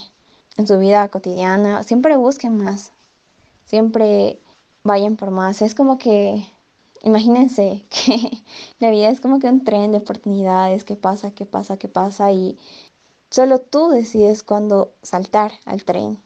en 0.57 0.66
su 0.66 0.79
vida 0.79 1.07
cotidiana, 1.09 1.83
siempre 1.83 2.16
busquen 2.16 2.57
más, 2.57 2.92
siempre 3.66 4.38
vayan 4.85 5.16
por 5.16 5.33
más. 5.33 5.61
Es 5.61 5.75
como 5.75 5.99
que, 5.99 6.46
imagínense 7.03 7.85
que 7.90 8.42
la 8.79 8.90
vida 8.90 9.11
es 9.11 9.20
como 9.20 9.38
que 9.38 9.49
un 9.49 9.64
tren 9.64 9.92
de 9.92 9.99
oportunidades, 9.99 10.83
que 10.83 10.96
pasa, 10.96 11.31
que 11.31 11.44
pasa, 11.44 11.77
que 11.77 11.88
pasa, 11.88 12.33
y 12.33 12.57
solo 13.31 13.59
tú 13.59 13.89
decides 13.89 14.43
cuándo 14.43 14.91
saltar 15.03 15.53
al 15.65 15.85
tren, 15.85 16.19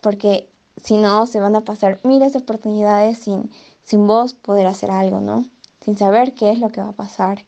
porque 0.00 0.48
si 0.82 0.96
no, 0.96 1.26
se 1.26 1.40
van 1.40 1.56
a 1.56 1.60
pasar 1.62 2.00
miles 2.02 2.32
de 2.32 2.40
oportunidades 2.40 3.18
sin 3.18 3.50
sin 3.84 4.06
vos 4.06 4.34
poder 4.34 4.66
hacer 4.66 4.90
algo, 4.90 5.20
¿no? 5.20 5.44
Sin 5.84 5.96
saber 5.96 6.34
qué 6.34 6.50
es 6.50 6.58
lo 6.58 6.70
que 6.70 6.80
va 6.80 6.88
a 6.88 6.92
pasar. 6.92 7.44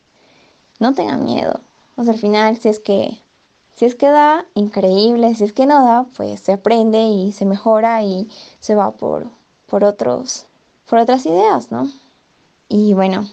No 0.79 0.93
tengan 0.93 1.25
miedo. 1.25 1.59
O 1.95 2.03
sea, 2.03 2.13
al 2.13 2.19
final, 2.19 2.57
si 2.59 2.69
es 2.69 2.79
que, 2.79 3.19
si 3.75 3.85
es 3.85 3.95
que 3.95 4.07
da, 4.07 4.45
increíble. 4.53 5.33
Si 5.35 5.43
es 5.43 5.53
que 5.53 5.65
no 5.65 5.83
da, 5.83 6.05
pues 6.15 6.39
se 6.41 6.53
aprende 6.53 7.01
y 7.01 7.31
se 7.31 7.45
mejora 7.45 8.03
y 8.03 8.29
se 8.59 8.75
va 8.75 8.91
por, 8.91 9.25
por 9.67 9.83
otros, 9.83 10.45
por 10.87 10.99
otras 10.99 11.25
ideas, 11.25 11.71
¿no? 11.71 11.91
Y 12.69 12.93
bueno, 12.93 13.27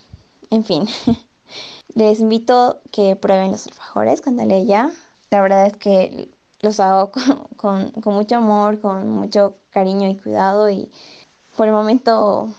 en 0.51 0.65
fin. 0.65 0.89
Les 1.95 2.21
invito 2.21 2.81
que 2.91 3.15
prueben 3.15 3.53
los 3.53 3.67
alfajores 3.67 4.23
Candaleya. 4.23 4.91
La 5.35 5.43
verdad 5.43 5.67
es 5.67 5.77
que 5.77 6.31
los 6.61 6.79
hago 6.79 7.11
con, 7.57 7.91
con, 7.91 8.15
mucho 8.15 8.37
amor, 8.37 8.79
con 8.79 9.11
mucho 9.11 9.57
cariño 9.71 10.09
y 10.09 10.15
cuidado 10.15 10.71
y 10.71 10.89
por 11.57 11.67
el 11.67 11.73
momento 11.73 12.55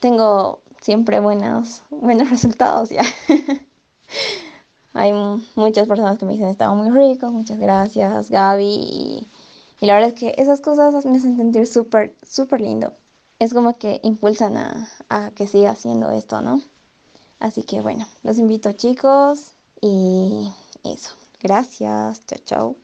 tengo 0.00 0.62
siempre 0.80 1.20
buenos, 1.20 1.82
buenos 1.90 2.30
resultados 2.34 2.88
ya. 2.88 3.02
Hay 4.94 5.12
muchas 5.54 5.86
personas 5.86 6.16
que 6.16 6.24
me 6.24 6.32
dicen, 6.32 6.48
estaba 6.48 6.72
muy 6.72 6.88
rico, 6.88 7.30
muchas 7.30 7.58
gracias 7.58 8.30
Gaby. 8.30 8.64
Y, 8.64 9.26
y, 9.82 9.86
la 9.86 9.96
verdad 9.96 10.08
es 10.08 10.18
que 10.18 10.34
esas 10.38 10.62
cosas 10.62 11.04
me 11.04 11.18
hacen 11.18 11.36
sentir 11.36 11.66
súper, 11.66 12.14
súper 12.26 12.62
lindo. 12.62 12.94
Es 13.38 13.52
como 13.52 13.76
que 13.76 14.00
impulsan 14.02 14.56
a, 14.56 14.88
a 15.10 15.30
que 15.32 15.46
siga 15.46 15.72
haciendo 15.72 16.10
esto, 16.10 16.40
¿no? 16.40 16.62
Así 17.38 17.64
que 17.64 17.82
bueno, 17.82 18.08
los 18.22 18.38
invito 18.38 18.72
chicos 18.72 19.52
y 19.82 20.50
eso. 20.84 21.17
Gracias, 21.40 22.24
chao, 22.26 22.38
chao. 22.44 22.76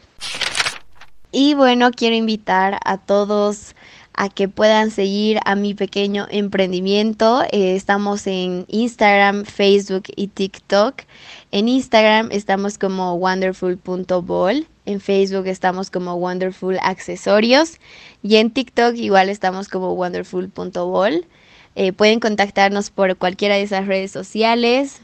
Y 1.31 1.53
bueno, 1.53 1.91
quiero 1.91 2.15
invitar 2.15 2.79
a 2.85 2.97
todos 2.97 3.75
a 4.13 4.29
que 4.29 4.47
puedan 4.47 4.91
seguir 4.91 5.39
a 5.45 5.55
mi 5.55 5.73
pequeño 5.73 6.27
emprendimiento. 6.29 7.43
Eh, 7.51 7.75
estamos 7.75 8.25
en 8.27 8.65
Instagram, 8.69 9.43
Facebook 9.43 10.03
y 10.15 10.27
TikTok. 10.27 11.01
En 11.51 11.67
Instagram 11.67 12.29
estamos 12.31 12.77
como 12.77 13.15
wonderful.ball. 13.15 14.67
En 14.85 15.01
Facebook 15.01 15.47
estamos 15.47 15.89
como 15.89 16.15
Wonderful 16.15 16.77
Accesorios. 16.81 17.79
Y 18.23 18.37
en 18.37 18.51
TikTok 18.51 18.95
igual 18.95 19.29
estamos 19.29 19.67
como 19.67 19.93
wonderful.ball. 19.93 21.25
Eh, 21.75 21.91
pueden 21.91 22.19
contactarnos 22.19 22.91
por 22.91 23.17
cualquiera 23.17 23.55
de 23.55 23.63
esas 23.63 23.87
redes 23.87 24.11
sociales. 24.11 25.01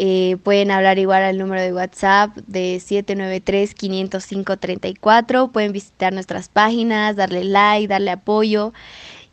Eh, 0.00 0.36
pueden 0.44 0.70
hablar 0.70 1.00
igual 1.00 1.24
al 1.24 1.38
número 1.38 1.60
de 1.60 1.72
WhatsApp 1.72 2.32
de 2.46 2.76
793-505-34. 2.76 5.50
Pueden 5.50 5.72
visitar 5.72 6.12
nuestras 6.12 6.48
páginas, 6.48 7.16
darle 7.16 7.42
like, 7.42 7.88
darle 7.88 8.12
apoyo. 8.12 8.72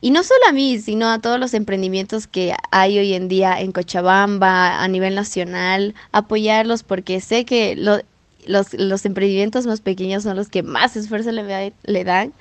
Y 0.01 0.09
no 0.09 0.23
solo 0.23 0.39
a 0.49 0.53
mí, 0.53 0.79
sino 0.79 1.11
a 1.11 1.19
todos 1.19 1.39
los 1.39 1.53
emprendimientos 1.53 2.25
que 2.25 2.55
hay 2.71 2.97
hoy 2.97 3.13
en 3.13 3.27
día 3.27 3.61
en 3.61 3.71
Cochabamba, 3.71 4.83
a 4.83 4.87
nivel 4.87 5.13
nacional, 5.13 5.93
apoyarlos 6.11 6.81
porque 6.81 7.21
sé 7.21 7.45
que 7.45 7.75
lo, 7.75 7.99
los, 8.47 8.73
los, 8.73 9.05
emprendimientos 9.05 9.67
más 9.67 9.81
pequeños 9.81 10.23
son 10.23 10.35
los 10.35 10.49
que 10.49 10.63
más 10.63 10.95
esfuerzo 10.95 11.31
le, 11.31 11.73
le 11.83 12.03
dan. 12.03 12.33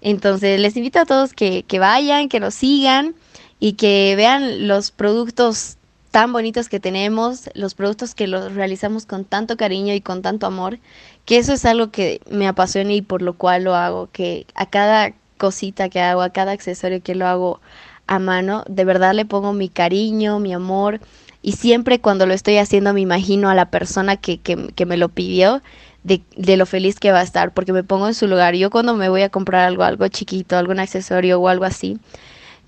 Entonces 0.00 0.58
les 0.58 0.76
invito 0.76 0.98
a 0.98 1.06
todos 1.06 1.32
que, 1.32 1.62
que 1.62 1.78
vayan, 1.78 2.28
que 2.28 2.40
nos 2.40 2.54
sigan 2.54 3.14
y 3.60 3.74
que 3.74 4.14
vean 4.16 4.66
los 4.66 4.90
productos 4.90 5.77
tan 6.10 6.32
bonitos 6.32 6.68
que 6.68 6.80
tenemos, 6.80 7.50
los 7.54 7.74
productos 7.74 8.14
que 8.14 8.26
los 8.26 8.54
realizamos 8.54 9.06
con 9.06 9.24
tanto 9.24 9.56
cariño 9.56 9.94
y 9.94 10.00
con 10.00 10.22
tanto 10.22 10.46
amor, 10.46 10.78
que 11.24 11.38
eso 11.38 11.52
es 11.52 11.64
algo 11.64 11.90
que 11.90 12.20
me 12.30 12.48
apasiona 12.48 12.92
y 12.92 13.02
por 13.02 13.22
lo 13.22 13.34
cual 13.34 13.64
lo 13.64 13.74
hago, 13.74 14.08
que 14.12 14.46
a 14.54 14.66
cada 14.66 15.12
cosita 15.36 15.88
que 15.88 16.00
hago, 16.00 16.22
a 16.22 16.30
cada 16.30 16.52
accesorio 16.52 17.02
que 17.02 17.14
lo 17.14 17.26
hago 17.26 17.60
a 18.06 18.18
mano, 18.18 18.64
de 18.68 18.84
verdad 18.84 19.14
le 19.14 19.26
pongo 19.26 19.52
mi 19.52 19.68
cariño, 19.68 20.38
mi 20.40 20.52
amor, 20.52 21.00
y 21.42 21.52
siempre 21.52 22.00
cuando 22.00 22.26
lo 22.26 22.34
estoy 22.34 22.56
haciendo 22.56 22.92
me 22.92 23.00
imagino 23.00 23.48
a 23.50 23.54
la 23.54 23.70
persona 23.70 24.16
que, 24.16 24.38
que, 24.40 24.72
que 24.74 24.86
me 24.86 24.96
lo 24.96 25.08
pidió, 25.10 25.62
de, 26.04 26.22
de, 26.36 26.56
lo 26.56 26.64
feliz 26.64 26.98
que 26.98 27.12
va 27.12 27.20
a 27.20 27.22
estar, 27.22 27.52
porque 27.52 27.72
me 27.72 27.84
pongo 27.84 28.06
en 28.06 28.14
su 28.14 28.28
lugar. 28.28 28.54
Yo 28.54 28.70
cuando 28.70 28.94
me 28.94 29.08
voy 29.08 29.22
a 29.22 29.28
comprar 29.28 29.66
algo, 29.66 29.82
algo 29.82 30.08
chiquito, 30.08 30.56
algún 30.56 30.78
accesorio 30.78 31.40
o 31.40 31.48
algo 31.48 31.64
así, 31.64 31.98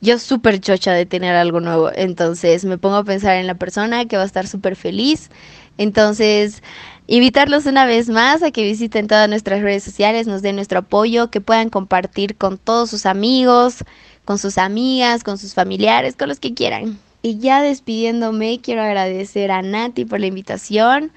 yo 0.01 0.19
súper 0.19 0.61
chocha 0.61 0.93
de 0.93 1.07
tener 1.07 1.35
algo 1.35 1.61
nuevo. 1.61 1.91
Entonces 1.95 2.65
me 2.65 2.79
pongo 2.79 2.97
a 2.97 3.05
pensar 3.05 3.37
en 3.37 3.47
la 3.47 3.55
persona 3.55 4.07
que 4.07 4.17
va 4.17 4.23
a 4.23 4.27
estar 4.27 4.47
súper 4.47 4.77
feliz. 4.77 5.31
Entonces, 5.79 6.63
invitarlos 7.07 7.67
una 7.67 7.87
vez 7.87 8.09
más 8.09 8.43
a 8.43 8.51
que 8.51 8.65
visiten 8.65 9.07
todas 9.07 9.29
nuestras 9.29 9.63
redes 9.63 9.83
sociales, 9.83 10.27
nos 10.27 10.43
den 10.43 10.57
nuestro 10.57 10.81
apoyo, 10.81 11.31
que 11.31 11.41
puedan 11.41 11.71
compartir 11.71 12.37
con 12.37 12.59
todos 12.59 12.91
sus 12.91 13.07
amigos, 13.07 13.85
con 14.25 14.39
sus 14.39 14.59
amigas, 14.59 15.25
con 15.25 15.39
sus 15.39 15.55
familiares, 15.55 16.17
con 16.17 16.29
los 16.29 16.41
que 16.41 16.55
quieran. 16.55 16.99
Y 17.23 17.39
ya 17.39 17.63
despidiéndome, 17.63 18.61
quiero 18.63 18.83
agradecer 18.83 19.51
a 19.51 19.63
Nati 19.63 20.05
por 20.05 20.21
la 20.21 20.27
invitación, 20.27 21.13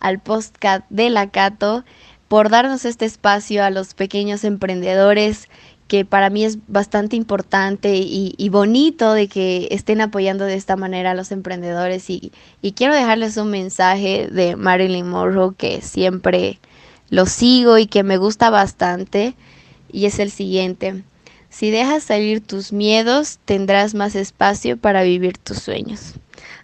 al 0.00 0.18
podcast 0.18 0.84
de 0.88 1.10
la 1.10 1.30
Cato, 1.30 1.84
por 2.28 2.48
darnos 2.48 2.86
este 2.86 3.04
espacio 3.04 3.62
a 3.62 3.70
los 3.70 3.92
pequeños 3.94 4.44
emprendedores 4.44 5.48
que 5.92 6.06
para 6.06 6.30
mí 6.30 6.42
es 6.42 6.56
bastante 6.68 7.16
importante 7.16 7.96
y, 7.96 8.48
bonito 8.48 9.12
de 9.12 9.28
que 9.28 9.68
estén 9.72 10.00
apoyando 10.00 10.46
de 10.46 10.54
esta 10.54 10.74
manera 10.74 11.10
a 11.10 11.14
los 11.14 11.32
emprendedores 11.32 12.08
y, 12.08 12.32
quiero 12.74 12.94
dejarles 12.94 13.36
un 13.36 13.50
mensaje 13.50 14.26
de 14.32 14.56
Marilyn 14.56 15.06
Monroe 15.06 15.54
que 15.54 15.82
siempre 15.82 16.58
lo 17.10 17.26
sigo 17.26 17.76
y 17.76 17.84
que 17.84 18.04
me 18.04 18.16
gusta 18.16 18.48
bastante 18.48 19.34
y 19.92 20.06
es 20.06 20.18
el 20.18 20.30
siguiente. 20.30 21.02
Si 21.50 21.70
dejas 21.70 22.04
salir 22.04 22.40
tus 22.40 22.72
miedos, 22.72 23.38
tendrás 23.44 23.92
más 23.92 24.14
espacio 24.14 24.78
para 24.78 25.02
vivir 25.02 25.36
tus 25.36 25.58
sueños. 25.58 26.14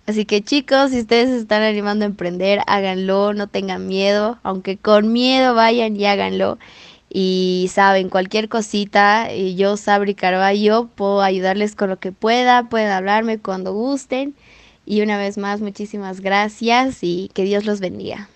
Así 0.06 0.24
que 0.24 0.40
chicos, 0.40 0.90
si 0.90 1.00
ustedes 1.00 1.28
están 1.28 1.62
animando 1.62 2.06
a 2.06 2.08
emprender, 2.08 2.60
háganlo, 2.66 3.34
no 3.34 3.46
tengan 3.46 3.88
miedo, 3.88 4.38
aunque 4.42 4.78
con 4.78 5.12
miedo 5.12 5.52
vayan 5.54 5.94
y 5.96 6.06
háganlo. 6.06 6.58
Y 7.10 7.70
saben, 7.72 8.10
cualquier 8.10 8.48
cosita, 8.48 9.32
yo, 9.32 9.76
Sabri 9.76 10.14
Carballo, 10.14 10.88
puedo 10.94 11.22
ayudarles 11.22 11.74
con 11.74 11.88
lo 11.88 11.98
que 11.98 12.12
pueda, 12.12 12.68
pueden 12.68 12.90
hablarme 12.90 13.38
cuando 13.38 13.72
gusten. 13.72 14.34
Y 14.84 15.02
una 15.02 15.18
vez 15.18 15.38
más, 15.38 15.60
muchísimas 15.60 16.20
gracias 16.20 16.98
y 17.02 17.30
que 17.34 17.44
Dios 17.44 17.64
los 17.64 17.80
bendiga. 17.80 18.28